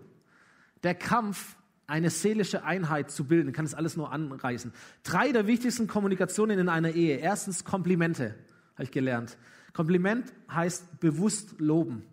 [0.83, 4.71] Der Kampf, eine seelische Einheit zu bilden, kann das alles nur anreißen.
[5.03, 7.17] Drei der wichtigsten Kommunikationen in einer Ehe.
[7.17, 8.35] Erstens Komplimente,
[8.75, 9.37] habe ich gelernt.
[9.73, 12.05] Kompliment heißt bewusst loben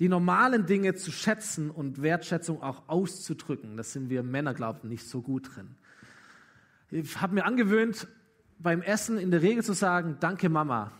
[0.00, 3.76] die normalen Dinge zu schätzen und Wertschätzung auch auszudrücken.
[3.76, 5.76] Das sind wir Männer, glauben, nicht so gut drin.
[6.90, 8.06] Ich habe mir angewöhnt,
[8.58, 10.92] beim Essen in der Regel zu sagen, danke Mama.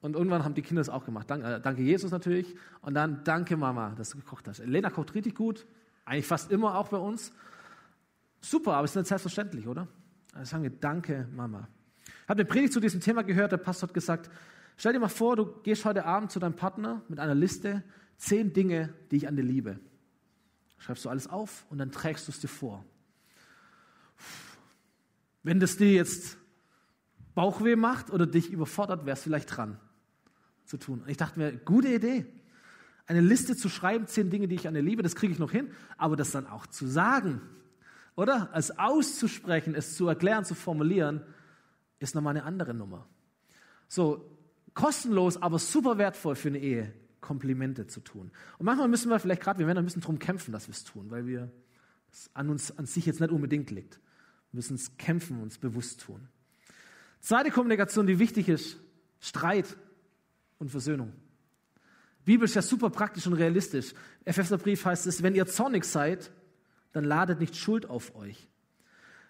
[0.00, 1.28] Und irgendwann haben die Kinder es auch gemacht.
[1.28, 2.54] Danke, äh, danke Jesus natürlich.
[2.82, 4.64] Und dann danke Mama, dass du gekocht hast.
[4.64, 5.66] Lena kocht richtig gut.
[6.04, 7.32] Eigentlich fast immer auch bei uns.
[8.40, 9.88] Super, aber es ist nicht selbstverständlich, oder?
[10.32, 11.68] Also sagen wir danke Mama.
[12.04, 13.52] Ich habe eine Predigt zu diesem Thema gehört.
[13.52, 14.30] Der Pastor hat gesagt,
[14.76, 17.82] stell dir mal vor, du gehst heute Abend zu deinem Partner mit einer Liste
[18.18, 19.80] Zehn Dinge, die ich an dir liebe.
[20.76, 22.84] Schreibst du alles auf und dann trägst du es dir vor.
[25.42, 26.36] Wenn das dir jetzt
[27.34, 29.78] Bauchweh macht oder dich überfordert, wärst du vielleicht dran
[30.64, 31.02] zu tun.
[31.02, 32.26] Und ich dachte mir, gute Idee.
[33.06, 35.52] Eine Liste zu schreiben, zehn Dinge, die ich an dir liebe, das kriege ich noch
[35.52, 37.40] hin, aber das dann auch zu sagen,
[38.16, 38.50] oder?
[38.52, 41.22] Es auszusprechen, es zu erklären, zu formulieren,
[42.00, 43.08] ist nochmal eine andere Nummer.
[43.86, 44.36] So,
[44.74, 46.92] kostenlos, aber super wertvoll für eine Ehe.
[47.28, 48.30] Komplimente zu tun.
[48.56, 51.10] Und manchmal müssen wir vielleicht gerade, wir Männer müssen darum kämpfen, dass wir es tun,
[51.10, 51.52] weil wir
[52.10, 53.96] es an uns an sich jetzt nicht unbedingt liegt.
[54.50, 56.26] Wir müssen es kämpfen, uns bewusst tun.
[57.20, 58.78] Zweite Kommunikation, die wichtig ist,
[59.20, 59.76] Streit.
[60.58, 61.12] und Versöhnung.
[62.24, 63.92] Bibel ist ja super praktisch und realistisch.
[64.24, 66.32] Epheserbrief heißt es, wenn ihr zornig seid,
[66.92, 68.48] dann ladet nicht Schuld auf euch.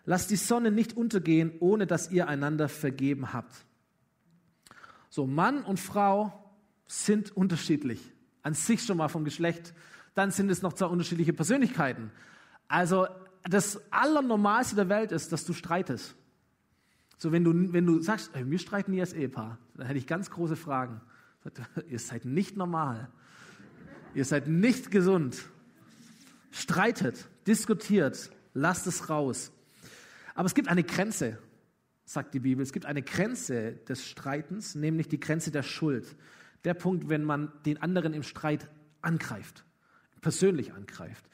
[0.04, 3.66] Lasst die Sonne nicht untergehen, ohne dass ihr einander vergeben habt.
[5.10, 6.47] So, Mann und Frau
[6.88, 8.00] sind unterschiedlich.
[8.42, 9.74] An sich schon mal vom Geschlecht.
[10.14, 12.10] Dann sind es noch zwei unterschiedliche Persönlichkeiten.
[12.66, 13.06] Also,
[13.44, 16.16] das Allernormalste der Welt ist, dass du streitest.
[17.18, 20.06] So, wenn du, wenn du sagst, ey, wir streiten nie als Ehepaar, dann hätte ich
[20.06, 21.00] ganz große Fragen.
[21.88, 23.08] Ihr seid nicht normal.
[24.14, 25.48] Ihr seid nicht gesund.
[26.50, 29.52] Streitet, diskutiert, lasst es raus.
[30.34, 31.38] Aber es gibt eine Grenze,
[32.04, 32.62] sagt die Bibel.
[32.62, 36.16] Es gibt eine Grenze des Streitens, nämlich die Grenze der Schuld.
[36.64, 38.68] Der Punkt, wenn man den anderen im Streit
[39.00, 39.64] angreift,
[40.20, 41.28] persönlich angreift,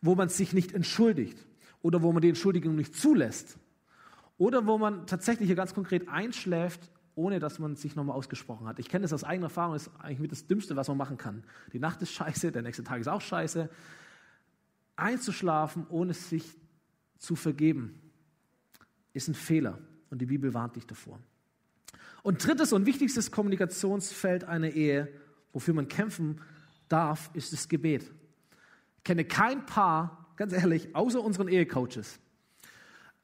[0.00, 1.44] wo man sich nicht entschuldigt
[1.82, 3.58] oder wo man die Entschuldigung nicht zulässt
[4.36, 8.78] oder wo man tatsächlich hier ganz konkret einschläft ohne dass man sich nochmal ausgesprochen hat.
[8.78, 11.18] Ich kenne das aus eigener Erfahrung, das ist eigentlich mit das Dümmste, was man machen
[11.18, 11.42] kann.
[11.72, 13.68] Die Nacht ist scheiße, der nächste Tag ist auch scheiße.
[14.94, 16.56] Einzuschlafen, ohne sich
[17.18, 18.00] zu vergeben,
[19.14, 21.18] ist ein Fehler und die Bibel warnt dich davor.
[22.28, 25.08] Und drittes und wichtigstes Kommunikationsfeld einer Ehe,
[25.54, 26.42] wofür man kämpfen
[26.90, 28.02] darf, ist das Gebet.
[28.98, 32.20] Ich kenne kein Paar, ganz ehrlich, außer unseren Ehecoaches.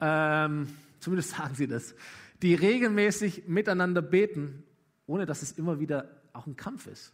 [0.01, 1.93] Ähm, zumindest sagen sie das
[2.41, 4.63] die regelmäßig miteinander beten,
[5.05, 7.13] ohne dass es immer wieder auch ein Kampf ist.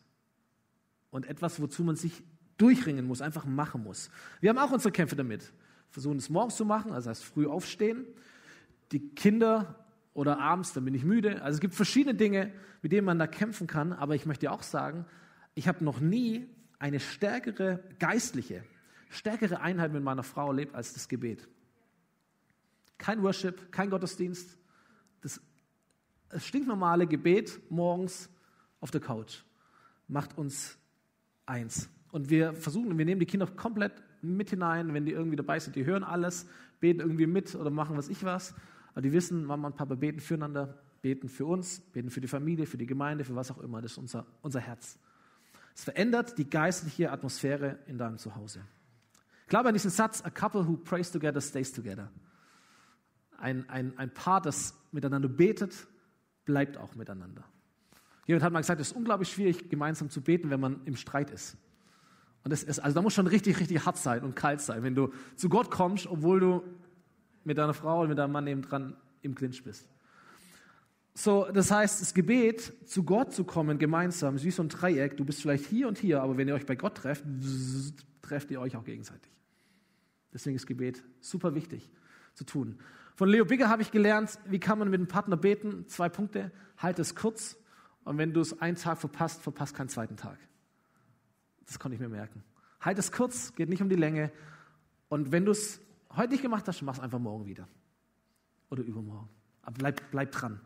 [1.09, 2.23] Und etwas, wozu man sich
[2.55, 4.09] durchringen muss, einfach machen muss.
[4.39, 5.51] Wir haben auch unsere Kämpfe damit.
[5.89, 8.05] Versuchen es morgens zu machen, also heißt früh aufstehen.
[8.93, 9.75] Die Kinder
[10.13, 11.41] oder abends, dann bin ich müde.
[11.41, 13.93] Also es gibt verschiedene Dinge, mit denen man da kämpfen kann.
[13.93, 15.05] Aber ich möchte auch sagen,
[15.53, 18.63] ich habe noch nie eine stärkere geistliche,
[19.09, 21.47] stärkere Einheit mit meiner Frau erlebt als das Gebet.
[22.97, 24.57] Kein Worship, kein Gottesdienst,
[25.21, 25.41] das,
[26.29, 28.29] das stinknormale Gebet morgens
[28.79, 29.43] auf der Couch
[30.07, 30.77] macht uns
[31.45, 31.89] eins.
[32.11, 35.75] Und wir versuchen, wir nehmen die Kinder komplett mit hinein, wenn die irgendwie dabei sind.
[35.75, 36.47] Die hören alles,
[36.79, 38.53] beten irgendwie mit oder machen was ich was.
[38.91, 42.65] Aber die wissen, Mama und Papa beten füreinander, beten für uns, beten für die Familie,
[42.65, 43.81] für die Gemeinde, für was auch immer.
[43.81, 44.99] Das ist unser, unser Herz.
[45.75, 48.61] Es verändert die geistliche Atmosphäre in deinem Zuhause.
[49.43, 52.11] Ich glaube an diesen Satz, a couple who prays together stays together
[53.41, 55.87] ein, ein, ein Paar, das miteinander betet,
[56.45, 57.43] bleibt auch miteinander.
[58.27, 61.31] Jemand hat mal gesagt, es ist unglaublich schwierig, gemeinsam zu beten, wenn man im Streit
[61.31, 61.57] ist.
[62.43, 64.95] Und das ist, also da muss schon richtig, richtig hart sein und kalt sein, wenn
[64.95, 66.63] du zu Gott kommst, obwohl du
[67.43, 69.87] mit deiner Frau und mit deinem Mann nebendran im Clinch bist.
[71.13, 75.17] So, das heißt, das Gebet, zu Gott zu kommen gemeinsam, ist wie so ein Dreieck.
[75.17, 77.25] Du bist vielleicht hier und hier, aber wenn ihr euch bei Gott trefft,
[78.21, 79.31] trefft ihr euch auch gegenseitig.
[80.33, 81.89] Deswegen ist Gebet super wichtig
[82.33, 82.79] zu tun.
[83.15, 85.85] Von Leo Bigger habe ich gelernt, wie kann man mit einem Partner beten.
[85.87, 86.51] Zwei Punkte.
[86.77, 87.57] Halt es kurz.
[88.05, 90.37] Und wenn du es einen Tag verpasst, verpasst keinen zweiten Tag.
[91.65, 92.43] Das konnte ich mir merken.
[92.79, 94.31] Halt es kurz, geht nicht um die Länge.
[95.09, 95.81] Und wenn du es
[96.15, 97.67] heute nicht gemacht hast, mach es einfach morgen wieder.
[98.69, 99.29] Oder übermorgen.
[99.61, 100.59] Aber bleib, bleib dran.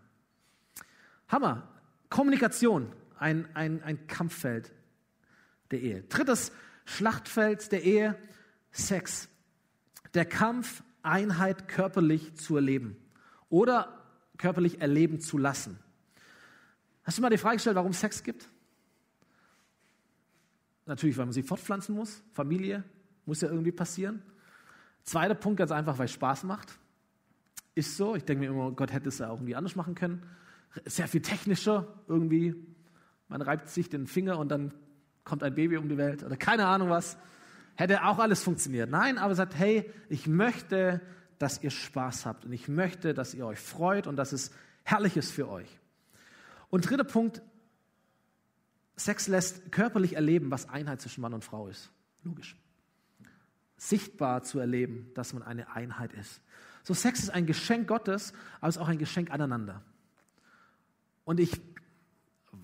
[1.27, 1.67] Hammer.
[2.09, 2.91] Kommunikation.
[3.17, 4.73] Ein, ein, ein Kampffeld
[5.71, 6.03] der Ehe.
[6.03, 6.51] Drittes
[6.85, 8.17] Schlachtfeld der Ehe.
[8.71, 9.29] Sex.
[10.13, 12.97] Der Kampf Einheit körperlich zu erleben
[13.49, 14.03] oder
[14.37, 15.79] körperlich erleben zu lassen.
[17.03, 18.49] Hast du mal die Frage gestellt, warum Sex gibt?
[20.87, 22.23] Natürlich, weil man sich fortpflanzen muss.
[22.33, 22.83] Familie
[23.25, 24.21] muss ja irgendwie passieren.
[25.05, 26.77] Zweiter Punkt, ganz einfach, weil es Spaß macht.
[27.75, 28.15] Ist so.
[28.15, 30.23] Ich denke mir immer, Gott hätte es ja irgendwie anders machen können.
[30.85, 32.55] Sehr viel technischer irgendwie.
[33.27, 34.73] Man reibt sich den Finger und dann
[35.23, 37.17] kommt ein Baby um die Welt oder keine Ahnung was.
[37.75, 38.89] Hätte auch alles funktioniert.
[38.89, 41.01] Nein, aber sagt, hey, ich möchte,
[41.37, 44.51] dass ihr Spaß habt und ich möchte, dass ihr euch freut und dass es
[44.83, 45.67] herrlich ist für euch.
[46.69, 47.41] Und dritter Punkt,
[48.95, 51.91] Sex lässt körperlich erleben, was Einheit zwischen Mann und Frau ist.
[52.23, 52.55] Logisch.
[53.77, 56.41] Sichtbar zu erleben, dass man eine Einheit ist.
[56.83, 59.81] So, Sex ist ein Geschenk Gottes, aber es ist auch ein Geschenk aneinander.
[61.23, 61.59] Und ich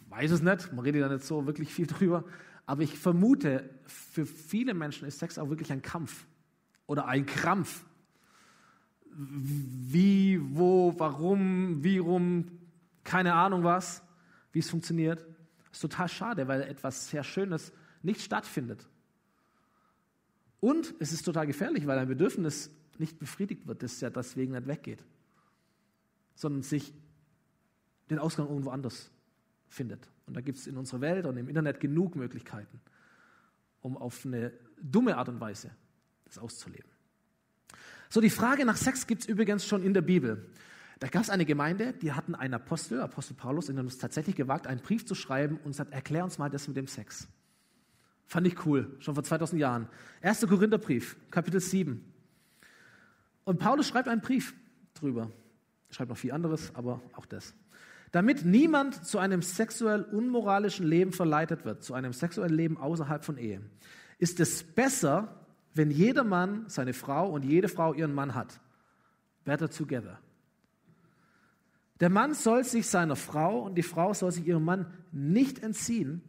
[0.10, 2.24] weiß es nicht, man redet da nicht so wirklich viel drüber,
[2.66, 6.26] aber ich vermute, für viele Menschen ist Sex auch wirklich ein Kampf
[6.86, 7.84] oder ein Krampf.
[9.14, 12.60] Wie, wo, warum, wie rum,
[13.04, 14.04] keine Ahnung was,
[14.54, 15.20] wie es funktioniert.
[15.20, 18.88] Das ist total schade, weil etwas sehr Schönes nicht stattfindet.
[20.62, 24.68] Und es ist total gefährlich, weil ein Bedürfnis nicht befriedigt wird, das ja deswegen nicht
[24.68, 25.04] weggeht,
[26.36, 26.94] sondern sich
[28.10, 29.12] den Ausgang irgendwo anders
[29.68, 30.08] findet.
[30.28, 32.80] Und da gibt es in unserer Welt und im Internet genug Möglichkeiten,
[33.82, 35.72] um auf eine dumme Art und Weise
[36.26, 36.90] das auszuleben.
[38.10, 40.46] So, die Frage nach Sex gibt es übrigens schon in der Bibel.
[41.00, 44.36] Da gab es eine Gemeinde, die hatten einen Apostel, Apostel Paulus, in dem es tatsächlich
[44.36, 47.28] gewagt, einen Brief zu schreiben und sagt, erklär uns mal das mit dem Sex.
[48.32, 49.90] Fand ich cool, schon vor 2000 Jahren.
[50.22, 50.48] 1.
[50.48, 52.02] Korintherbrief, Kapitel 7.
[53.44, 54.54] Und Paulus schreibt einen Brief
[54.94, 55.30] drüber.
[55.90, 57.54] Er schreibt noch viel anderes, aber auch das.
[58.14, 63.38] Damit niemand zu einem sexuell unmoralischen Leben verleitet wird, zu einem sexuellen Leben außerhalb von
[63.38, 63.60] Ehe,
[64.18, 65.36] ist es besser,
[65.74, 68.62] wenn jeder Mann seine Frau und jede Frau ihren Mann hat.
[69.44, 70.22] Better together.
[72.00, 76.22] Der Mann soll sich seiner Frau und die Frau soll sich ihrem Mann nicht entziehen,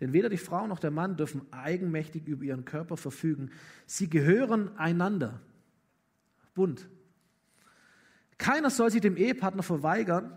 [0.00, 3.50] denn weder die Frau noch der Mann dürfen eigenmächtig über ihren Körper verfügen.
[3.86, 5.40] Sie gehören einander.
[6.54, 6.88] Bund.
[8.38, 10.32] Keiner soll sich dem Ehepartner verweigern,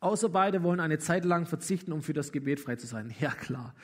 [0.00, 3.14] außer beide wollen eine Zeit lang verzichten, um für das Gebet frei zu sein.
[3.20, 3.74] Ja, klar.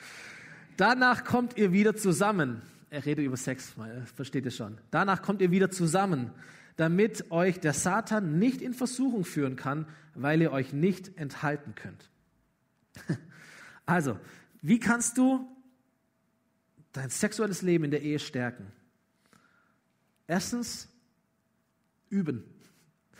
[0.77, 2.61] Danach kommt ihr wieder zusammen.
[2.89, 3.75] Er redet über Sex,
[4.15, 4.79] versteht ihr schon.
[4.89, 6.31] Danach kommt ihr wieder zusammen
[6.75, 12.09] damit euch der Satan nicht in Versuchung führen kann, weil ihr euch nicht enthalten könnt.
[13.85, 14.17] Also,
[14.63, 15.47] wie kannst du
[16.91, 18.71] dein sexuelles Leben in der Ehe stärken?
[20.25, 20.89] Erstens,
[22.09, 22.43] üben.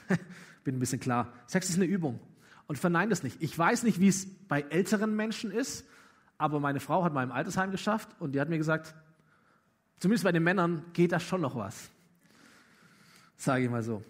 [0.63, 1.31] Bin ein bisschen klar.
[1.45, 2.19] Sex ist eine Übung.
[2.65, 3.39] Und vernein das nicht.
[3.43, 5.85] Ich weiß nicht, wie es bei älteren Menschen ist,
[6.39, 8.95] aber meine Frau hat mal im Altersheim geschafft und die hat mir gesagt,
[9.99, 11.91] zumindest bei den Männern geht da schon noch was
[13.43, 14.03] sage ich mal so.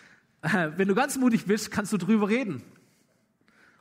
[0.42, 2.62] Wenn du ganz mutig bist, kannst du drüber reden.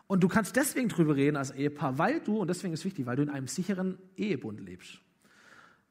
[0.08, 3.18] Und du kannst deswegen drüber reden als Ehepaar, weil du, und deswegen ist wichtig, weil
[3.18, 5.02] du in einem sicheren Ehebund lebst.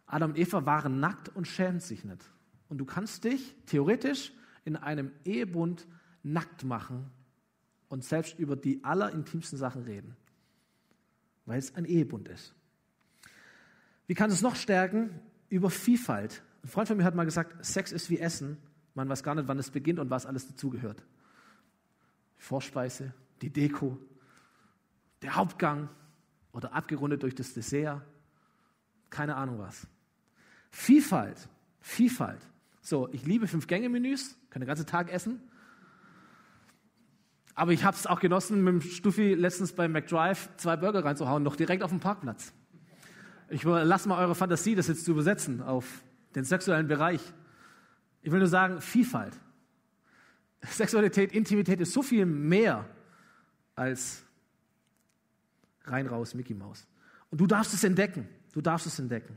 [0.07, 2.25] Adam und Eva waren nackt und schämen sich nicht.
[2.69, 4.33] Und du kannst dich theoretisch
[4.65, 5.87] in einem Ehebund
[6.23, 7.11] nackt machen
[7.89, 10.17] und selbst über die allerintimsten Sachen reden,
[11.45, 12.55] weil es ein Ehebund ist.
[14.07, 15.21] Wie kannst du es noch stärken?
[15.49, 16.43] Über Vielfalt.
[16.63, 18.57] Ein Freund von mir hat mal gesagt, Sex ist wie Essen.
[18.95, 21.05] Man weiß gar nicht, wann es beginnt und was alles dazugehört.
[22.37, 23.99] Vorspeise, die Deko,
[25.23, 25.89] der Hauptgang
[26.53, 28.03] oder abgerundet durch das Dessert.
[29.11, 29.87] Keine Ahnung was.
[30.71, 31.49] Vielfalt,
[31.81, 32.41] Vielfalt.
[32.81, 35.41] So, ich liebe Fünf-Gänge-Menüs, kann den ganzen Tag essen.
[37.55, 41.43] Aber ich habe es auch genossen, mit dem Stuffi letztens beim McDrive zwei Burger reinzuhauen,
[41.43, 42.53] noch direkt auf dem Parkplatz.
[43.49, 46.03] Ich lasse mal eure Fantasie, das jetzt zu übersetzen auf
[46.35, 47.21] den sexuellen Bereich.
[48.23, 49.33] Ich will nur sagen, Vielfalt.
[50.63, 52.85] Sexualität, Intimität ist so viel mehr
[53.77, 54.25] als
[55.85, 56.87] rein raus Mickey Maus.
[57.31, 58.29] Und du darfst es entdecken.
[58.53, 59.37] Du darfst es entdecken.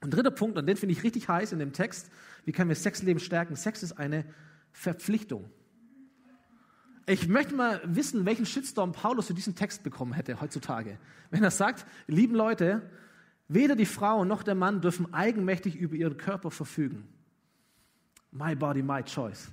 [0.00, 2.10] Und dritter Punkt, und den finde ich richtig heiß in dem Text,
[2.44, 3.56] wie können wir Sexleben stärken?
[3.56, 4.24] Sex ist eine
[4.72, 5.50] Verpflichtung.
[7.06, 10.98] Ich möchte mal wissen, welchen Shitstorm Paulus für diesen Text bekommen hätte heutzutage.
[11.30, 12.88] Wenn er sagt, lieben Leute,
[13.48, 17.06] weder die Frau noch der Mann dürfen eigenmächtig über ihren Körper verfügen.
[18.30, 19.50] My body, my choice.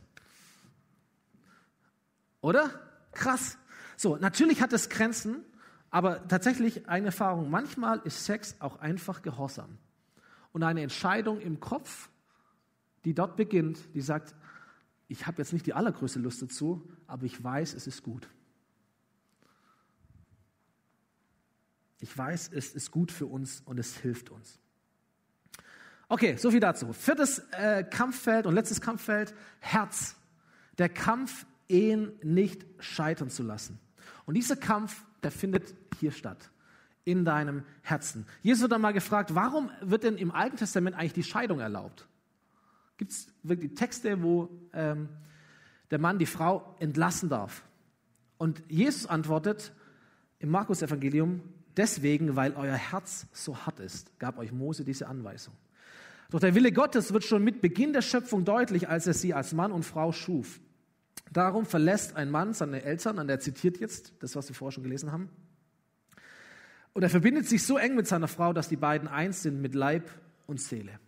[2.42, 2.72] Oder?
[3.12, 3.58] Krass.
[4.02, 5.46] So, natürlich hat es Grenzen,
[5.92, 7.52] aber tatsächlich eine Erfahrung.
[7.52, 9.78] Manchmal ist Sex auch einfach Gehorsam.
[10.52, 12.10] Und eine Entscheidung im Kopf,
[13.06, 14.34] die dort beginnt, die sagt,
[15.08, 18.28] ich habe jetzt nicht die allergrößte Lust dazu, aber ich weiß, es ist gut.
[22.00, 24.58] Ich weiß, es ist gut für uns und es hilft uns.
[26.10, 26.92] Okay, so viel dazu.
[26.92, 30.16] Viertes äh, Kampffeld und letztes Kampffeld, Herz.
[30.80, 33.80] Der Kampf, Ehen nicht scheitern zu lassen.
[34.32, 36.52] Und dieser Kampf, der findet hier statt,
[37.04, 38.26] in deinem Herzen.
[38.41, 42.08] Jesus wird dann mal gefragt, warum wird denn im Alten Testament eigentlich die Scheidung erlaubt?
[42.96, 45.10] Gibt es wirklich Texte, wo ähm,
[45.89, 47.62] der Mann die Frau entlassen darf?
[48.38, 49.74] Und Jesus antwortet
[50.39, 51.41] im Markus-Evangelium,
[51.76, 55.54] deswegen, weil euer Herz so hart ist, gab euch Mose diese Anweisung.
[56.30, 59.52] Doch der Wille Gottes wird schon mit Beginn der Schöpfung deutlich, als er sie als
[59.52, 60.62] Mann und Frau schuf.
[61.32, 64.84] Darum verlässt ein Mann seine Eltern, und er zitiert jetzt das, was wir vorher schon
[64.84, 65.30] gelesen haben,
[66.93, 69.76] und er verbindet sich so eng mit seiner Frau, dass die beiden eins sind mit
[69.76, 70.12] Leib
[70.45, 71.00] und Seele.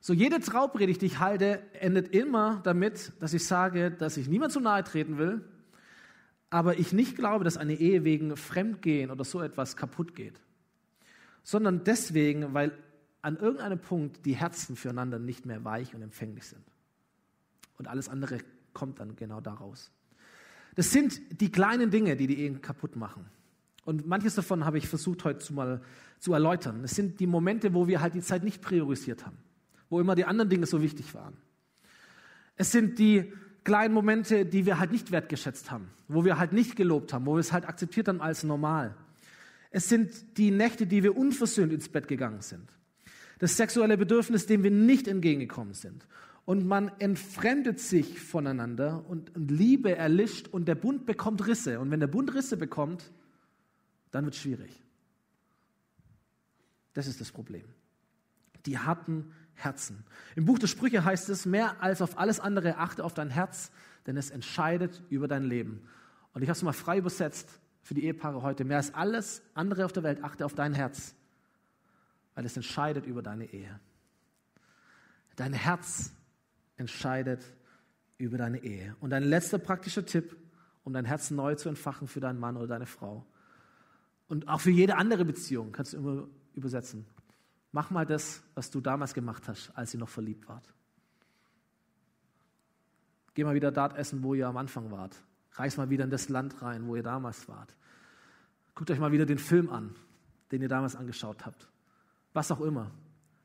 [0.00, 4.52] So jede Traupredigt, die ich halte, endet immer damit, dass ich sage, dass ich niemand
[4.52, 5.42] zu nahe treten will,
[6.50, 10.40] aber ich nicht glaube, dass eine Ehe wegen Fremdgehen oder so etwas kaputt geht,
[11.42, 12.70] sondern deswegen, weil
[13.22, 16.62] an irgendeinem Punkt die Herzen füreinander nicht mehr weich und empfänglich sind.
[17.76, 18.38] Und alles andere
[18.76, 19.90] kommt dann genau daraus.
[20.74, 23.24] Das sind die kleinen Dinge, die die Ehen kaputt machen.
[23.86, 25.80] Und manches davon habe ich versucht heute mal
[26.18, 26.84] zu erläutern.
[26.84, 29.38] Es sind die Momente, wo wir halt die Zeit nicht priorisiert haben,
[29.88, 31.38] wo immer die anderen Dinge so wichtig waren.
[32.56, 33.32] Es sind die
[33.64, 37.34] kleinen Momente, die wir halt nicht wertgeschätzt haben, wo wir halt nicht gelobt haben, wo
[37.34, 38.94] wir es halt akzeptiert haben als normal.
[39.70, 42.76] Es sind die Nächte, die wir unversöhnt ins Bett gegangen sind
[43.38, 46.06] das sexuelle Bedürfnis, dem wir nicht entgegengekommen sind.
[46.46, 51.80] Und man entfremdet sich voneinander und, und Liebe erlischt und der Bund bekommt Risse.
[51.80, 53.10] Und wenn der Bund Risse bekommt,
[54.12, 54.82] dann wird es schwierig.
[56.94, 57.64] Das ist das Problem.
[58.64, 60.04] Die harten Herzen.
[60.36, 63.72] Im Buch der Sprüche heißt es, mehr als auf alles andere achte auf dein Herz,
[64.06, 65.88] denn es entscheidet über dein Leben.
[66.32, 68.64] Und ich habe es mal frei übersetzt für die Ehepaare heute.
[68.64, 71.16] Mehr als alles andere auf der Welt achte auf dein Herz,
[72.36, 73.80] weil es entscheidet über deine Ehe.
[75.34, 76.12] Dein Herz
[76.76, 77.42] entscheidet
[78.18, 78.96] über deine Ehe.
[79.00, 80.36] Und ein letzter praktischer Tipp,
[80.84, 83.26] um dein Herz neu zu entfachen für deinen Mann oder deine Frau.
[84.28, 87.06] Und auch für jede andere Beziehung kannst du immer übersetzen.
[87.72, 90.72] Mach mal das, was du damals gemacht hast, als ihr noch verliebt wart.
[93.34, 95.14] Geh mal wieder dort essen, wo ihr am Anfang wart.
[95.52, 97.76] Reis mal wieder in das Land rein, wo ihr damals wart.
[98.74, 99.94] Guckt euch mal wieder den Film an,
[100.52, 101.68] den ihr damals angeschaut habt.
[102.32, 102.90] Was auch immer.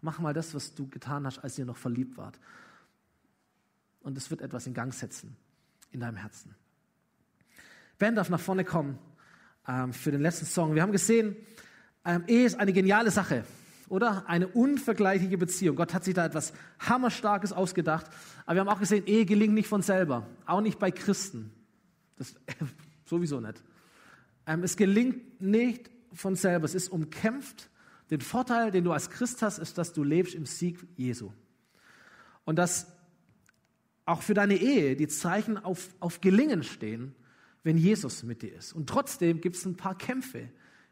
[0.01, 2.39] Mach mal das, was du getan hast, als ihr noch verliebt wart.
[4.01, 5.35] Und es wird etwas in Gang setzen
[5.91, 6.55] in deinem Herzen.
[7.97, 8.97] Ben darf nach vorne kommen
[9.67, 10.73] ähm, für den letzten Song.
[10.75, 11.35] Wir haben gesehen,
[12.05, 13.43] ähm, Ehe ist eine geniale Sache
[13.91, 14.23] oder?
[14.27, 15.75] Eine unvergleichliche Beziehung.
[15.75, 18.05] Gott hat sich da etwas Hammerstarkes ausgedacht.
[18.45, 20.25] Aber wir haben auch gesehen, Ehe gelingt nicht von selber.
[20.45, 21.51] Auch nicht bei Christen.
[22.15, 22.33] Das
[23.05, 23.61] sowieso nicht.
[24.47, 26.63] Ähm, es gelingt nicht von selber.
[26.63, 27.69] Es ist umkämpft.
[28.11, 31.33] Den Vorteil, den du als Christ hast, ist, dass du lebst im Sieg Jesu.
[32.45, 32.87] Und dass
[34.11, 37.15] auch für deine Ehe die Zeichen auf, auf Gelingen stehen,
[37.63, 38.73] wenn Jesus mit dir ist.
[38.73, 40.49] Und trotzdem gibt es ein paar Kämpfe,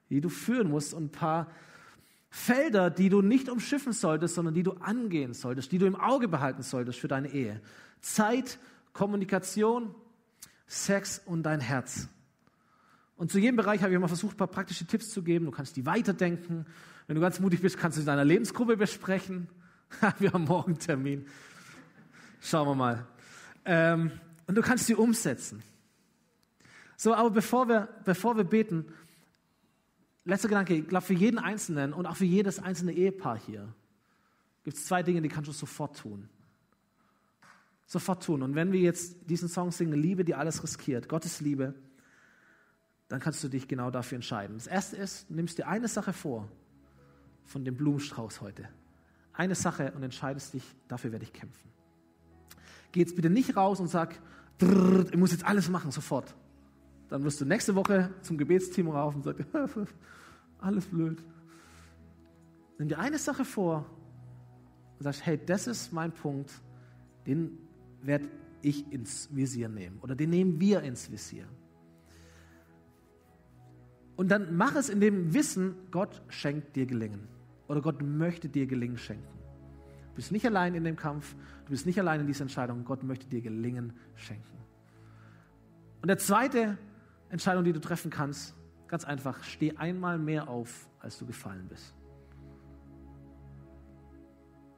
[0.09, 1.51] die du führen musst und ein paar
[2.29, 6.27] Felder, die du nicht umschiffen solltest, sondern die du angehen solltest, die du im Auge
[6.27, 7.61] behalten solltest für deine Ehe.
[8.01, 8.59] Zeit,
[8.93, 9.95] Kommunikation,
[10.67, 12.07] Sex und dein Herz.
[13.17, 15.45] Und zu jedem Bereich habe ich mal versucht, ein paar praktische Tipps zu geben.
[15.45, 16.65] Du kannst die weiterdenken.
[17.07, 19.49] Wenn du ganz mutig bist, kannst du in deiner Lebensgruppe besprechen.
[20.19, 21.25] wir haben morgen Termin.
[22.41, 23.07] Schauen wir mal.
[23.65, 24.11] Ähm,
[24.47, 25.61] und du kannst sie umsetzen.
[26.97, 28.85] So, aber bevor wir, bevor wir beten,
[30.25, 33.73] letzter Gedanke, ich glaube, für jeden Einzelnen und auch für jedes einzelne Ehepaar hier
[34.63, 36.29] gibt es zwei Dinge, die kannst du sofort tun.
[37.87, 38.43] Sofort tun.
[38.43, 41.73] Und wenn wir jetzt diesen Song singen, Liebe, die alles riskiert, Gottes Liebe,
[43.07, 44.57] dann kannst du dich genau dafür entscheiden.
[44.57, 46.47] Das erste ist, du nimmst dir eine Sache vor
[47.45, 48.69] von dem Blumenstrauß heute.
[49.33, 51.78] Eine Sache und entscheidest dich, dafür werde ich kämpfen.
[52.91, 54.19] Geh jetzt bitte nicht raus und sag,
[54.61, 56.35] ich muss jetzt alles machen, sofort.
[57.09, 59.45] Dann wirst du nächste Woche zum Gebetsteam rauf und sagst,
[60.59, 61.23] alles blöd.
[62.77, 63.85] Nimm dir eine Sache vor
[64.97, 66.51] und sagst, hey, das ist mein Punkt,
[67.25, 67.57] den
[68.01, 68.29] werde
[68.61, 71.45] ich ins Visier nehmen oder den nehmen wir ins Visier.
[74.15, 77.27] Und dann mach es in dem Wissen, Gott schenkt dir Gelingen
[77.67, 79.38] oder Gott möchte dir Gelingen schenken.
[80.19, 83.03] Du bist nicht allein in dem Kampf, du bist nicht allein in dieser Entscheidung, Gott
[83.03, 84.57] möchte dir Gelingen schenken.
[86.01, 86.77] Und der zweite
[87.29, 88.53] Entscheidung, die du treffen kannst,
[88.89, 91.95] ganz einfach, steh einmal mehr auf, als du gefallen bist.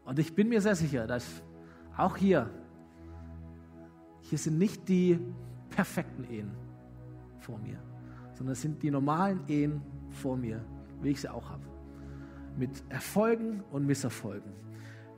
[0.06, 1.42] Und ich bin mir sehr sicher, dass
[1.98, 2.48] auch hier,
[4.20, 5.20] hier sind nicht die
[5.72, 6.52] perfekten Ehen
[7.40, 7.80] vor mir,
[8.36, 9.82] sondern es sind die normalen Ehen
[10.12, 10.64] vor mir,
[11.02, 11.66] wie ich sie auch habe.
[12.58, 14.62] Mit Erfolgen und Misserfolgen,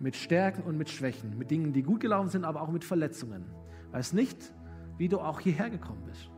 [0.04, 3.46] mit Stärken und mit Schwächen, mit Dingen, die gut gelaufen sind, aber auch mit Verletzungen.
[3.92, 4.54] Weiß nicht,
[4.98, 6.30] wie du auch hierher gekommen bist.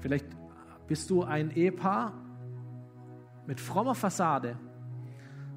[0.00, 0.26] Vielleicht
[0.86, 2.12] bist du ein Ehepaar
[3.46, 4.58] mit frommer Fassade,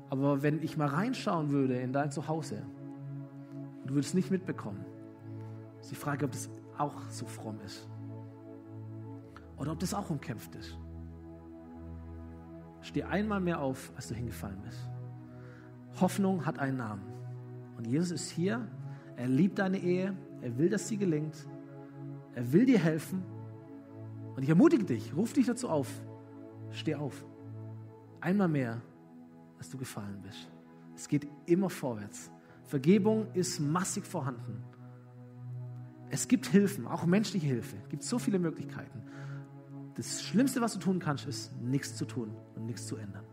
[0.09, 2.65] aber wenn ich mal reinschauen würde in dein Zuhause,
[3.86, 4.86] du würdest nicht mitbekommen.
[5.82, 7.89] ist die Frage, ob das auch so fromm ist.
[9.57, 10.78] Oder ob das auch umkämpft ist.
[12.84, 14.80] Steh einmal mehr auf, als du hingefallen bist.
[15.99, 17.16] Hoffnung hat einen Namen.
[17.78, 18.67] Und Jesus ist hier.
[19.15, 20.15] Er liebt deine Ehe.
[20.41, 21.47] Er will, dass sie gelingt.
[22.34, 23.23] Er will dir helfen.
[24.36, 25.89] Und ich ermutige dich, ruf dich dazu auf,
[26.69, 27.25] steh auf.
[28.21, 28.82] Einmal mehr,
[29.57, 30.51] als du gefallen bist.
[30.95, 32.30] Es geht immer vorwärts.
[32.65, 34.63] Vergebung ist massig vorhanden.
[36.11, 37.78] Es gibt Hilfen, auch menschliche Hilfe.
[37.84, 39.01] Es gibt so viele Möglichkeiten.
[39.95, 43.25] Das Schlimmste, was du tun kannst, ist, nichts zu tun und nichts zu ändern.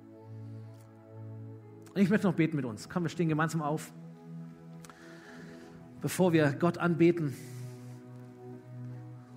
[1.94, 2.88] Und ich möchte noch beten mit uns.
[2.88, 3.92] Komm, wir stehen gemeinsam auf.
[6.04, 7.32] Bevor wir Gott anbeten,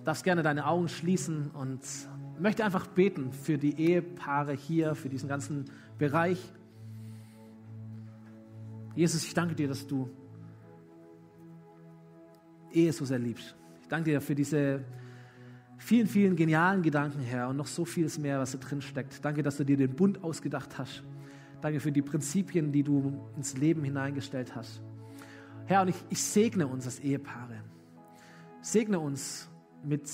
[0.04, 1.80] darfst gerne deine Augen schließen und
[2.38, 5.64] möchte einfach beten für die Ehepaare hier, für diesen ganzen
[5.96, 6.52] Bereich.
[8.94, 10.10] Jesus, ich danke dir, dass du
[12.70, 13.56] Ehe so sehr liebst.
[13.80, 14.84] Ich danke dir für diese
[15.78, 19.24] vielen, vielen genialen Gedanken, Herr, und noch so vieles mehr, was da drin steckt.
[19.24, 21.02] Danke, dass du dir den Bund ausgedacht hast.
[21.62, 24.82] Danke für die Prinzipien, die du ins Leben hineingestellt hast.
[25.68, 27.62] Herr, und ich, ich segne uns als Ehepaare.
[28.62, 29.50] Segne uns
[29.84, 30.08] mit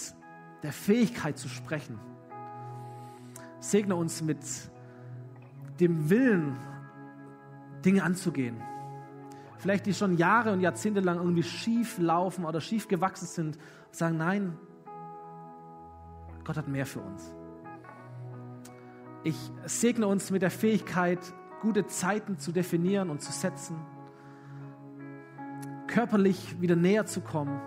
[0.65, 1.97] der Fähigkeit zu sprechen.
[3.61, 4.41] Segne uns mit
[5.79, 6.57] dem Willen,
[7.85, 8.57] Dinge anzugehen.
[9.59, 13.57] Vielleicht die schon Jahre und Jahrzehnte lang irgendwie schief laufen oder schief gewachsen sind
[13.93, 14.59] sagen, nein,
[16.43, 17.33] Gott hat mehr für uns.
[19.23, 19.37] Ich
[19.67, 21.21] segne uns mit der Fähigkeit,
[21.63, 23.77] gute Zeiten zu definieren und zu setzen,
[25.95, 27.61] körperlich wieder näher zu kommen,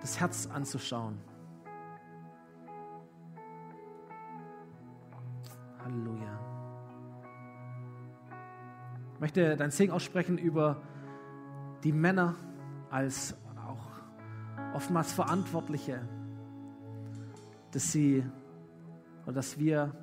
[0.00, 1.18] das Herz anzuschauen.
[5.84, 6.40] Halleluja.
[9.12, 10.80] Ich möchte dein Segen aussprechen über
[11.84, 12.34] die Männer
[12.88, 13.36] als
[13.68, 14.00] auch
[14.74, 16.00] oftmals Verantwortliche,
[17.72, 18.24] dass sie
[19.24, 19.94] oder dass wir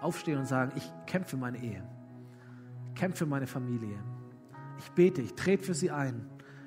[0.00, 1.86] aufstehen und sagen, ich kämpfe meine Ehe,
[2.86, 3.98] ich kämpfe meine Familie,
[4.84, 6.26] ich bete, ich trete für sie ein,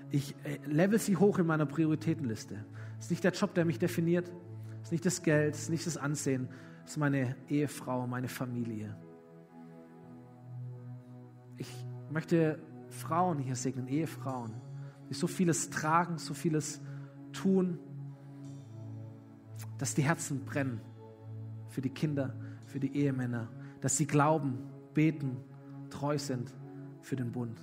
[0.09, 2.65] ich äh, level sie hoch in meiner Prioritätenliste.
[2.97, 4.32] Es ist nicht der Job, der mich definiert,
[4.82, 6.49] es ist nicht das Geld, es ist nicht das Ansehen,
[6.84, 8.97] es ist meine Ehefrau, meine Familie.
[11.57, 11.72] Ich
[12.09, 12.59] möchte
[12.89, 14.53] Frauen hier segnen, Ehefrauen,
[15.09, 16.82] die so vieles tragen, so vieles
[17.34, 17.78] tun,
[19.78, 20.82] dass die Herzen brennen
[21.68, 23.49] für die Kinder, für die Ehemänner,
[23.82, 24.57] dass sie glauben,
[24.95, 25.38] beten,
[25.91, 26.51] treu sind
[27.01, 27.61] für den Bund.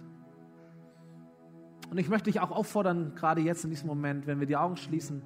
[1.90, 4.76] Und ich möchte dich auch auffordern, gerade jetzt in diesem Moment, wenn wir die Augen
[4.76, 5.22] schließen,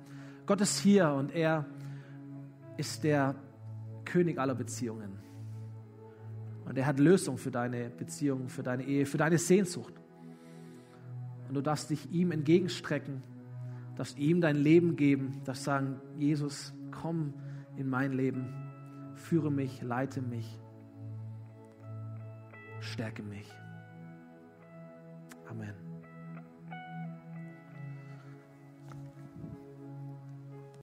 [0.47, 1.67] Gott ist hier und er
[2.77, 3.35] ist der
[4.05, 5.19] König aller Beziehungen.
[6.65, 9.95] Und er hat Lösung für deine Beziehung, für deine Ehe, für deine Sehnsucht.
[11.49, 13.23] Und du darfst dich ihm entgegenstrecken,
[13.97, 17.35] darfst ihm dein Leben geben, darfst sagen, Jesus, komm
[17.77, 18.53] in mein Leben
[19.19, 20.59] führe mich, leite mich,
[22.81, 23.49] stärke mich.
[25.49, 25.88] Amen.